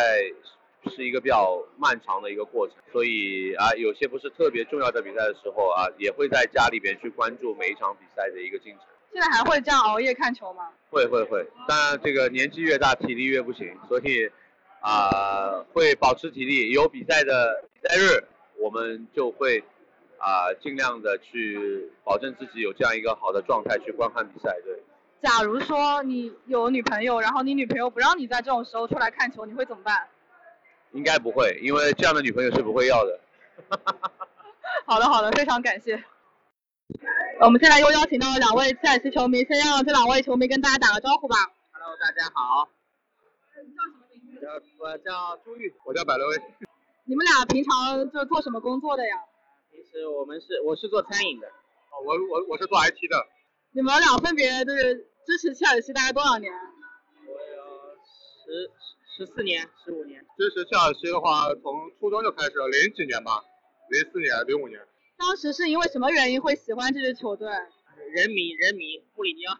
[0.95, 8.81] 是一个比较漫长的一个过程，所以啊，有些不是特别重要的比赛的时候啊，也会在家里边去关注每一场比赛的一个进程。
[9.11, 10.69] 现在还会这样熬夜看球吗？
[10.91, 14.29] 会会会，当然这个年纪越大，体力越不行，所以
[14.81, 16.69] 啊、会保持体力。
[16.69, 18.23] 有比赛的比赛日，
[18.59, 19.63] 我们就会
[20.25, 24.57] 啊、尽量的去保证自己有这样一个好的状态去观看比赛。
[24.65, 24.81] 对，
[25.21, 30.07] 假如说你有女朋友，然后你女朋友不让你在这种时候出来看球，你会怎么办？
[30.93, 33.19] 应该不会，因为这样的女朋友是不会要的。
[34.87, 36.03] 好的好的，非常感谢。
[37.39, 41.35] 我们现在又邀请到了两位切尔西球迷，先让这两位球迷跟大家打个招呼吧。
[41.71, 42.67] Hello，大家好。
[44.41, 46.41] 叫我叫朱玉，我叫百乐威。
[47.03, 49.21] 你们俩平常就做什么工作的呀？
[50.03, 53.27] 我们是我是做餐饮的，哦，我我我是做 IT 的。
[53.71, 56.51] 你们俩分别就是支持切尔西大概多少年？
[56.51, 57.97] 我有
[58.45, 58.71] 十
[59.15, 60.25] 十四年、十五年。
[60.37, 63.43] 支持切尔西的话，从初中就开始了，零几年吧，
[63.89, 64.81] 零四年、零五年。
[65.17, 67.47] 当时是因为什么原因会喜欢这支球队？
[68.11, 69.57] 人迷人迷穆里尼奥，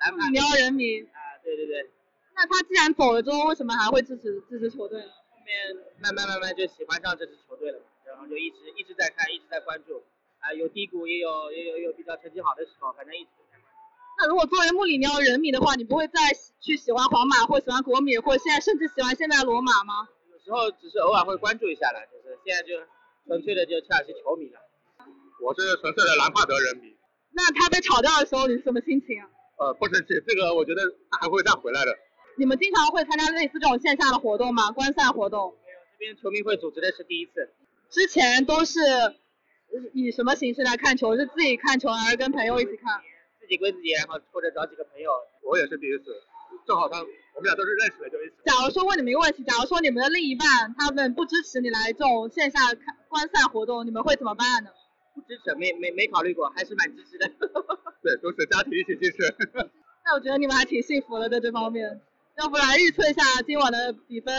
[0.00, 1.02] 兰帕你要人迷。
[1.02, 1.90] 啊，对对对，
[2.34, 5.10] 那他既然走了之后，为什么还会支持这支球队呢？
[5.30, 7.78] 后面慢慢慢慢就喜欢上这支球队了，
[8.14, 10.02] 然后就一直一直在看，一直在关注。
[10.38, 13.80] 啊，有低谷，也有也有有比较成绩好的时候，反正一直都在关注。
[14.20, 16.20] 那如果作为穆里尼奥人迷的话，你不会再
[16.60, 20.06] 去喜欢皇马，或喜欢国米，或现在甚至喜欢现在罗马吗？
[20.30, 22.76] 有时候只是偶尔会关注一下了，就是现在就
[23.26, 24.60] 纯粹的就切尔西球迷了。
[25.42, 26.94] 我是纯粹的兰帕德人迷。
[27.32, 29.26] 那他被炒掉的时候，你是什么心情啊？
[29.58, 31.96] 呃，不生气，这个我觉得他还会再回来的。
[32.36, 34.70] 你们经常会参加类似这种线下的活动吗？
[34.72, 35.56] 观赛活动？
[35.66, 37.50] 没有这边球迷会组织的是第一次，
[37.94, 38.80] 之前都是
[39.92, 41.16] 以什么形式来看球？
[41.16, 43.00] 是自己看球，还是跟朋友一起看？
[43.40, 45.12] 自己归自己，然后或者找几个朋友。
[45.42, 46.06] 我也是第一次，
[46.66, 48.34] 正好他我们俩都是认识的，就一起。
[48.44, 54.70] 假如说问你们一个问题，假如说你们的另一半他们不支持你来这种线下看观赛活动，你们会怎么办呢？
[55.14, 57.28] 不支持，没没没考虑过，还是蛮支持的。
[58.02, 59.32] 对，都是家庭一起支持。
[60.04, 62.00] 那我觉得你们还挺幸福的，在这方面。
[62.36, 64.34] 要不然预测一下今晚的比分？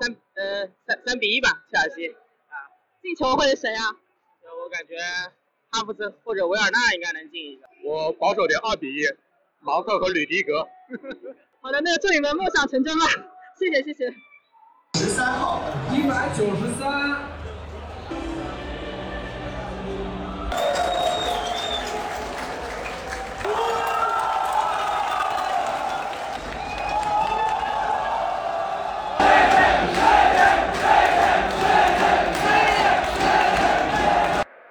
[0.00, 2.08] 三呃三三比一吧，切尔西。
[2.08, 2.54] 啊，
[3.02, 3.96] 进球会是谁啊？
[4.64, 4.96] 我感觉
[5.70, 7.66] 哈弗茨或者维尔纳应该能进一个。
[7.84, 9.02] 我保守点，二比一，
[9.60, 10.66] 芒特和吕迪格。
[11.60, 13.06] 好的，那祝你们梦想成真吧，
[13.58, 14.10] 谢谢谢谢。
[14.94, 15.60] 十三号，
[15.92, 17.28] 一百九十三。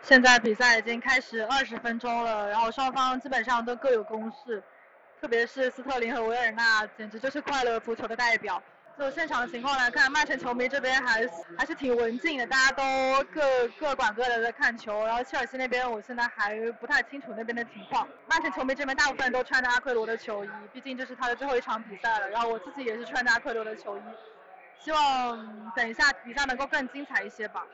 [0.03, 4.61] 现在比赛已经开始二十分钟了，然后双方基本上都各有攻势，
[5.21, 8.61] 特别是斯特林和维尔纳，简直就是快乐足球的代表。
[8.99, 12.83] 就现场的情况来看，曼城球迷这边还还是挺文静的，大家都
[13.33, 15.03] 各各管各的在看球。
[15.05, 18.07] 然后切尔西那边，我现在还不太清楚那边的情况。
[18.27, 22.29] 曼城球迷这边大部分都穿着阿奎罗的球衣，毕竟这是他的最后一场比赛了。
[22.29, 24.01] 然后我自己也是穿着阿奎罗的球衣，
[24.77, 27.65] 希望等一下比赛能够更精彩一些吧。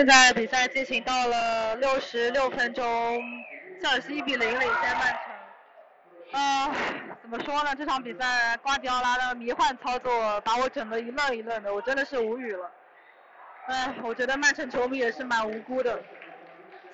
[0.00, 3.22] 现在比赛进行到了六十六分钟，
[3.82, 5.20] 切尔西一比零领先曼城。
[6.32, 6.74] 呃，
[7.20, 7.74] 怎么说呢？
[7.76, 12.70] 这场比赛瓜迪奥拉的迷幻操作把我整得一愣一愣的，我真的是无语了。
[13.66, 16.02] 哎，我觉得曼城球迷也是蛮无辜的。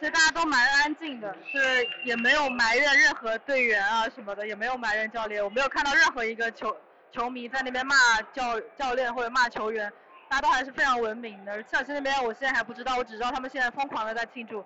[0.00, 6.76] 其实大家都蛮安静的，是也没有埋怨任何队员啊什么的，也没有埋怨教练，我没有看到任何一个球
[7.12, 7.94] 球迷在那边骂
[8.34, 9.92] 教教练或者骂球员，
[10.28, 11.62] 大家都还是非常文明的。
[11.64, 14.64] 切尔西那边我现在还不知道，我只知道他们现在疯狂的在庆祝。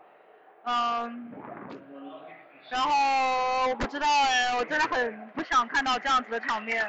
[0.64, 1.32] 嗯，
[2.68, 2.90] 然后
[3.68, 6.86] 我不知道哎，我真的很不想看到这样子的场面。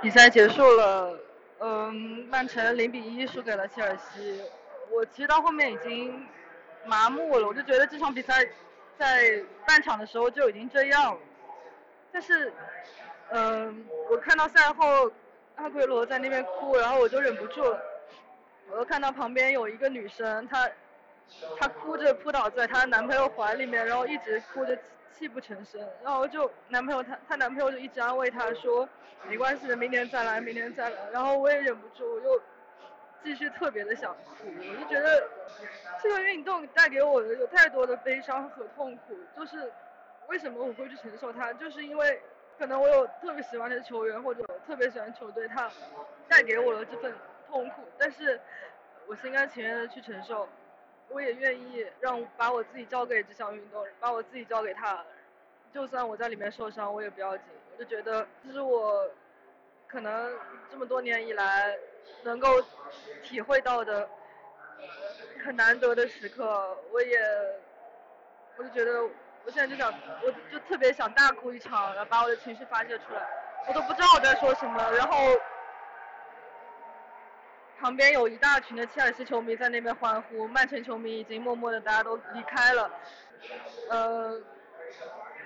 [0.00, 1.18] 比赛结束了，
[1.58, 1.92] 嗯，
[2.30, 4.42] 曼城零比一输给了切尔西。
[4.90, 6.26] 我其实到后面已经
[6.88, 8.44] 麻木了，我就觉得这场比赛
[8.98, 11.20] 在半场的时候就已经这样了。
[12.10, 12.50] 但是，
[13.30, 15.12] 嗯，我看到赛后
[15.56, 17.78] 阿奎罗在那边哭，然后我就忍不住了。
[18.70, 20.68] 我又看到旁边有一个女生，她
[21.58, 24.76] 她哭着扑倒在她男朋友怀里面，然后一直哭着
[25.12, 25.80] 泣不成声。
[26.02, 28.88] 然后就男朋友她她男朋友就一直安慰她说
[29.28, 30.96] 没关系的，明年再来，明年再来。
[31.12, 32.42] 然后我也忍不住，我又
[33.22, 34.46] 继续特别的想哭。
[34.46, 35.28] 我就觉得
[36.02, 39.72] 这个运动带给我的有太多的悲伤和痛苦，就是
[40.28, 42.20] 为什么我会去承受它，就是因为
[42.58, 45.70] 可能我有特别喜欢的球员或者特别喜欢球队，他
[46.28, 47.12] 带给我了这份
[47.48, 48.40] 痛苦，但是
[49.06, 50.48] 我心甘情愿的去承受，
[51.08, 55.04] 我也愿意让把我自己交给这项运动，把我自己交给他，
[55.72, 59.08] 就算我在里面受伤我也不要紧，我就觉得这是我
[59.86, 60.36] 可能
[60.70, 61.78] 这么多年以来
[62.22, 62.48] 能够
[63.22, 64.08] 体会到的
[65.44, 67.20] 很难得的时刻，我也
[68.56, 69.92] 我就觉得我现在就想，
[70.22, 73.26] 我就特别想大哭一场，然后把我的情绪发泄出来，
[73.66, 75.16] 我都不知道我在说什么，然后。
[77.80, 82.90] 旁边有一大群的切尔西球迷在那边欢呼，曼城球迷已经默默的大家都离开了。
[83.88, 84.36] 呃，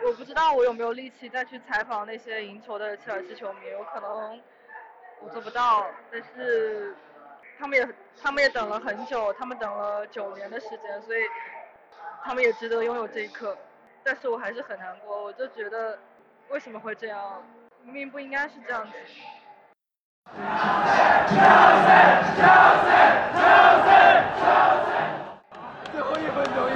[0.03, 4.41] 我不知道我有没有力气再去采访那些赢球的切尔西球迷，我可能
[5.25, 6.95] 我做不到，但是
[7.59, 7.89] 他们也
[8.21, 11.21] 他们也等了很久，他们等了九年的时间，所以
[12.25, 13.57] 他们也值得拥有这一刻。
[14.05, 15.97] 但是我还是很难过，我就觉得
[16.49, 17.41] 为什么会这样？
[17.85, 18.91] 明明不应该是这样子。
[20.27, 20.31] 一，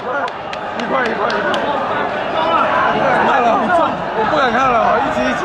[0.07, 0.23] 块，
[0.79, 1.51] 一块一块一块。
[2.37, 3.47] 不敢看了，
[4.19, 5.43] 我不敢看了，一起一起。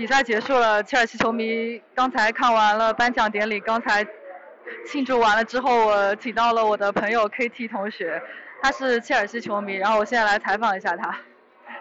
[0.00, 4.02] 比赛结束了，切尔西球迷刚才看完了颁奖典礼，刚才
[4.86, 8.22] 庆祝完了之后，我请到了我的朋友 KT 同学，
[8.62, 11.14] 他是切尔西球迷，然后我现在来采访一下他，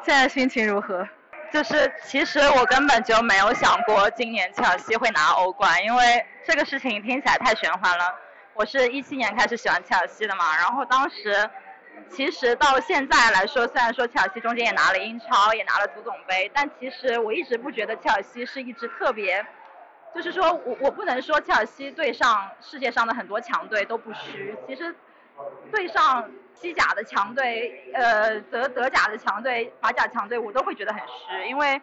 [0.03, 1.07] 现在心情如何？
[1.53, 8.03] 就是其实我根本就没有想过今年切尔西会拿欧冠，因为这个事情听起来太玄幻了。
[8.53, 11.49] 我是一七年开始喜欢切尔西的嘛，然后当时
[12.09, 19.45] 其实到现在来说，虽然说切尔西中间也拿了英超，也拿了足总杯，但其实我一直不觉得切尔西是一支特别，
[20.13, 24.93] 就是说我我不能说切尔西对上世界上的很多强队都不虚，其实
[25.71, 31.81] 对上西甲的强队，呃德德甲的强队、法甲强队，我都会觉得很虚，因为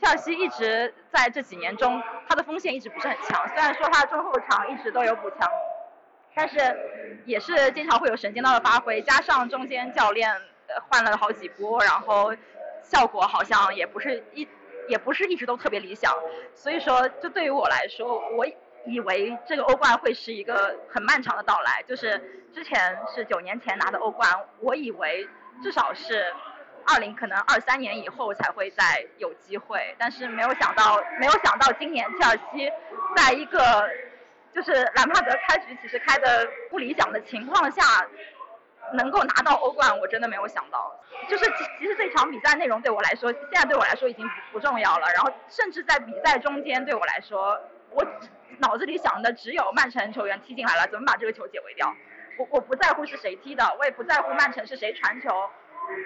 [0.00, 5.48] 切尔西一直在这几年中，他的锋线一直不是很强，虽然说他中后场一直都有补强。
[6.36, 6.58] 但是
[7.24, 10.30] 也是经常会有神经刀的发挥，加上中间教练
[10.86, 12.30] 换了好几波，然后
[12.82, 14.46] 效果好像也不是一
[14.86, 16.12] 也不是一直都特别理想，
[16.54, 18.46] 所以说就对于我来说，我
[18.84, 22.20] 以为这个欧冠会是一个很漫长的到来，就是
[22.52, 24.30] 之前是九年前拿的欧冠，
[24.60, 25.26] 我以为
[25.62, 26.34] 至少是
[26.86, 32.70] 二零可能二三年以后才会再有机会，但是没有想到没有想到今年切尔西
[33.16, 33.88] 在一个。
[34.56, 37.82] 就是兰帕德开局其实开的不理想的情况下，
[38.94, 40.98] 能够拿到欧冠，我真的没有想到。
[41.28, 45.06] 就是其其实这场比赛内容对我来说，现在对我来说已经不重要了。
[45.14, 48.02] 然后甚至在比赛中间对我来说，我
[48.58, 51.94] 脑子里想的只有曼城球员踢进来了，怎么把这个球解围掉。
[52.38, 55.28] 我我不在乎是谁踢的，我也不在乎曼城是谁传球。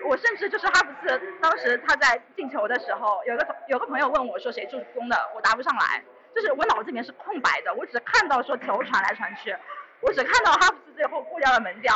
[0.08, 6.02] 我甚至就是哈弗茨当时他在进球的时候，有个有个朋友问我说谁助攻的，我答不上来。
[6.40, 9.54] 就是我脑子里面是空白的，我只看到说球传来传去，
[10.00, 11.94] 我只看到哈弗斯最后过掉了门将，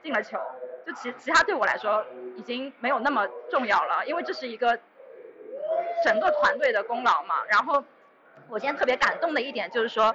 [0.00, 0.38] 进了球，
[0.86, 4.78] 就其其他对我来说已经没有那么重要了，因为这是一个
[6.04, 7.42] 整个团队的功劳嘛。
[7.48, 7.82] 然后
[8.48, 10.14] 我今天特别感动的一点就是说，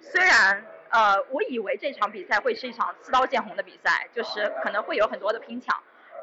[0.00, 5.76] 虽然呃我以为这场比赛会是一场刺刀见红的比赛，就是可能会有很多的拼抢，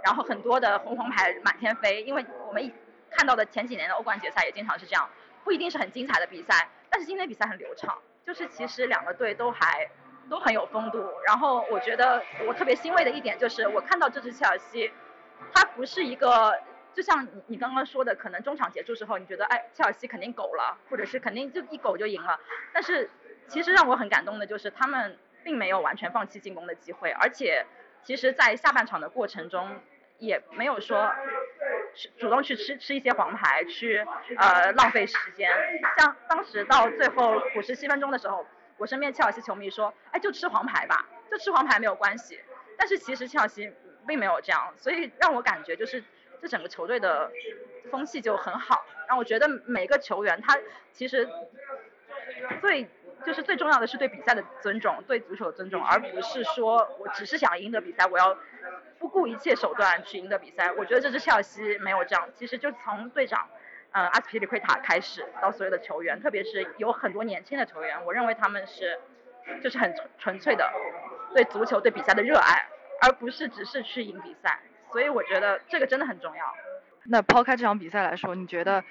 [0.05, 2.71] 然后很多的红黄牌满天飞，因为我们
[3.11, 5.09] 看到的前几年的欧冠决赛也经常是这样，
[5.43, 6.69] 不一定是很精彩的比赛。
[6.93, 9.89] 但是今天比赛很流畅，就是其实两个队都还
[10.29, 11.03] 都很有风度。
[11.25, 14.91] 然后我觉得我特别欣慰的一点就是，我看到这支切尔西，
[15.55, 16.55] 它不是一个
[16.93, 22.39] 就像你你刚刚说的，可能中场结束之后你觉得哎切尔西肯定狗了，或者是肯定就一狗就赢了。
[22.71, 23.09] 但是
[23.47, 27.65] 其实让我很感动的就是他们并没有完全放弃进攻的机会，而且
[28.03, 29.81] 其实在下半场的过程中
[30.19, 31.11] 也没有说。
[32.17, 34.05] 主动去吃吃一些黄牌，去
[34.37, 35.49] 呃浪费时间。
[35.97, 38.45] 像当时到最后五十七分钟的时候，
[38.77, 42.39] 我身边切尔西球迷说，哎，就吃黄牌吧，就吃黄牌没有关系。
[42.77, 43.71] 但是其实切尔西
[44.07, 46.03] 并没有这样，所以让我感觉就是
[46.41, 47.31] 这整个球队的
[47.91, 50.57] 风气就很好，让我觉得每个球员他
[50.91, 51.29] 其实
[52.59, 52.89] 最
[53.25, 58.37] 就是最重要的是对比赛的尊重，对足球的尊重，而不是说我只是想赢得比赛，我要
[58.99, 60.71] 不顾一切手段去赢得比赛。
[60.73, 63.47] 我觉得这支切尔西没有这样，其实就从队长。
[63.95, 68.99] 嗯，阿斯皮利奎塔开始到所有的球员，特别是有很多年轻的球员，我认为他们是
[69.61, 70.67] 就是很纯纯粹的
[71.31, 72.65] 对足球、对比赛的热爱，
[73.03, 74.59] 而不是只是去赢比赛。
[74.91, 76.43] 所以我觉得这个真的很重要。
[77.03, 78.83] 那抛开这场比赛来说，你觉得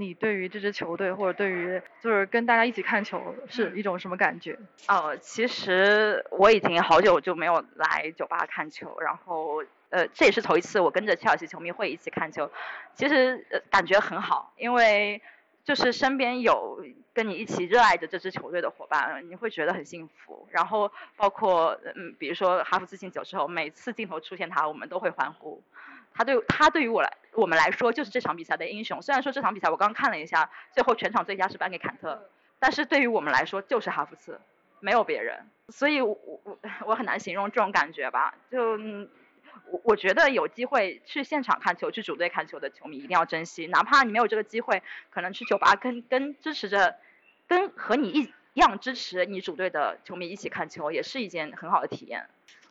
[0.00, 4.58] 你对于这支球队，或者对于就是跟大家一起看球是一种什么感觉？
[4.88, 9.62] 哦，其实我已经好久就没有来酒吧看球，然后。
[9.92, 12.48] 呃，这也是头一次我跟着切尔西球迷会一起看球，
[12.94, 15.20] 其实呃感觉很好，因为
[15.64, 20.46] 就是身边有跟你一起热爱着这支球队的伙伴，你会觉得很幸福。
[20.52, 25.60] 然后包括嗯，比如说哈弗斯进球之后，每次镜头出现他，我们都会欢呼。
[26.12, 29.00] 他对他对于我来我们来说就是这场比赛的英雄。
[29.02, 34.40] 虽然说这场比赛我刚看了一下，最后全场最佳是颁给坎特，但是对于我们来说就是哈弗茨，
[34.80, 35.46] 没有别人。
[35.68, 38.78] 所以我我我很难形容这种感觉吧，就。
[39.66, 46.96] 我我觉得有机会去现场看球，去主队看球的球迷一定要珍惜，哪怕你没有这个机会，可能去酒吧跟跟支持着，
[47.46, 52.28] 跟和你一样支持你主队的球迷一起看球，也是一件很好的体验。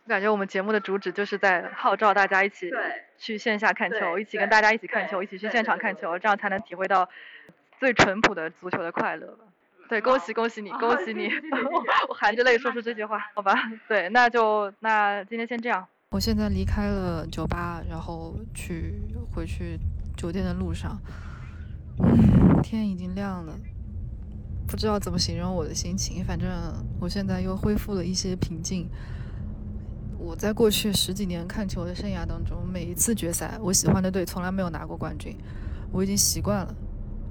[0.10, 2.72] 我感觉我们节目的主旨就是在号召大家一起
[3.16, 7.08] 去线下看球，一起跟大家一起看球，一起去现场看球，这样才能体会到
[7.80, 9.38] 最淳朴的足球的快乐。
[9.88, 11.30] 对，恭喜恭喜你，恭喜你！
[12.10, 13.54] 我含着泪说出这句话，好吧？
[13.88, 15.88] 对，那就那今天先这样。
[16.10, 18.96] 我现在离开了酒吧，然后去
[19.36, 19.78] 回去
[20.18, 21.00] 酒店的路上，
[22.64, 23.54] 天已经亮了，
[24.68, 26.26] 不知道怎么形容我的心情。
[26.26, 26.50] 反正
[27.00, 28.90] 我现在又恢复了一些平静。
[30.20, 35.36] 我在过去十几年看球的生涯当中，每一次决赛，我喜欢的队从来没有拿过冠军，
[35.92, 36.76] 我已经习惯了。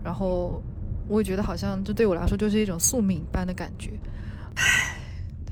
[0.02, 0.62] 然后
[1.06, 3.98] 我也觉得好像这对我来说就是一种宿命般的感觉。
[4.54, 4.94] 唉。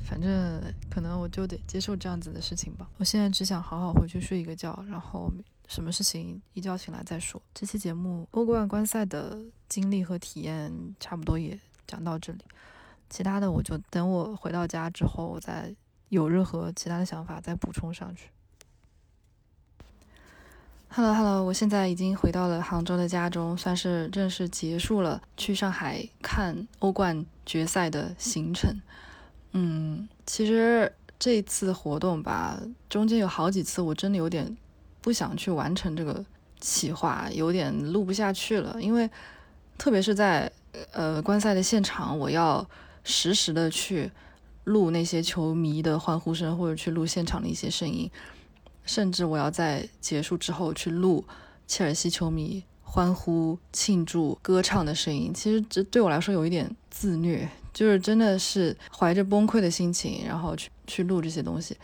[0.09, 2.89] 反正可能我就得接受这样子的事情吧。
[2.97, 5.29] 我现在只想好好回去睡一个觉，然后
[5.67, 7.43] 什么事情一觉醒来再说。
[7.53, 9.37] 这期节目欧冠观赛的
[9.69, 11.59] 经历和体验差不多也
[11.89, 12.45] 讲到这里，
[13.11, 15.75] 其他的我就等我回到家之后，我再
[16.09, 18.31] 有任何其他的想法再补充上去。
[20.89, 28.81] Hello Hello，我现在已经回到了杭州的家中，算是正式结束了去上海看欧冠决赛的行程。
[29.53, 34.57] 嗯，其实这次活动吧，中间有好几次我真的有点
[35.03, 36.25] 不想去完成这个
[36.61, 38.81] 企划，有点录不下去了。
[38.81, 39.11] 因为
[39.77, 40.51] 特别是在
[40.93, 42.67] 呃观赛的现场，我要
[43.05, 44.11] 实时的去
[44.67, 48.09] 录那些球迷的欢呼声，或者去录现场的一些声音，
[48.85, 51.25] 甚至我要在结束之后去录
[51.67, 55.33] 切尔西球迷欢呼、庆祝、歌唱的声音。
[55.35, 57.49] 其实这对我来说有一点自虐。
[57.73, 61.77] 就是真的是怀着崩溃的心情，然后去去录这些东西，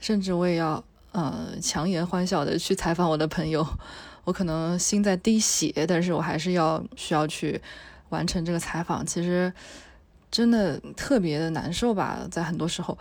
[0.00, 0.82] 甚至我也要
[1.12, 3.64] 呃强颜欢笑的去采访我的朋友，
[4.26, 7.62] 我可能心在滴血，但是我还是要需要去
[8.08, 9.06] 完成这个采访。
[9.06, 9.52] 其实
[10.36, 12.98] 真的特别的难受吧，在很多时候，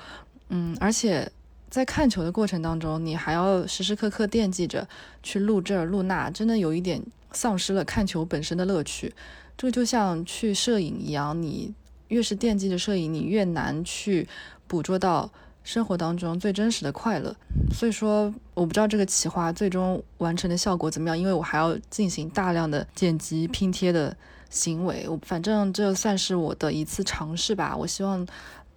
[0.48, 1.30] 嗯，而且
[1.70, 4.88] 在看球的过程当中，你还要时时刻刻惦记着
[5.22, 9.14] 去录这儿录那，真的有一点丧失了看球本身的乐趣。
[9.58, 11.74] 这个就像去摄影一样，你。
[12.10, 14.30] 越是惦记着摄影，你越难去
[14.68, 15.28] 捕捉到
[15.64, 17.36] 生活当中最真实的快乐。
[17.74, 24.16] 所以说，我不知道这个企划最终完成的效果怎么样，因为我还要进行大量的剪辑拼贴的
[24.56, 25.06] 行为。
[25.08, 27.76] 我反正这算是我的一次尝试吧。
[27.78, 28.26] 我希望，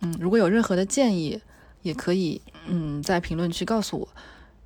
[0.00, 1.40] 嗯，如果有任何的建议，
[1.82, 4.06] 也可以，嗯，在评论区告诉我。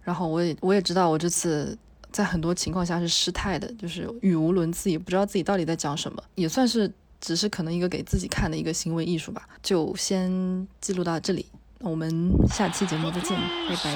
[0.02, 1.78] 然后我也我也知道，我这次
[2.10, 6.90] 在很多情况下是失态的，就是语无伦次，也不知道自己到底在讲什么，也算是。
[7.24, 11.46] 只是可能一个给自己看的一个行为艺术吧，就先记录到这里，
[11.78, 13.38] 我们下期节目再见，
[13.68, 13.94] 拜拜。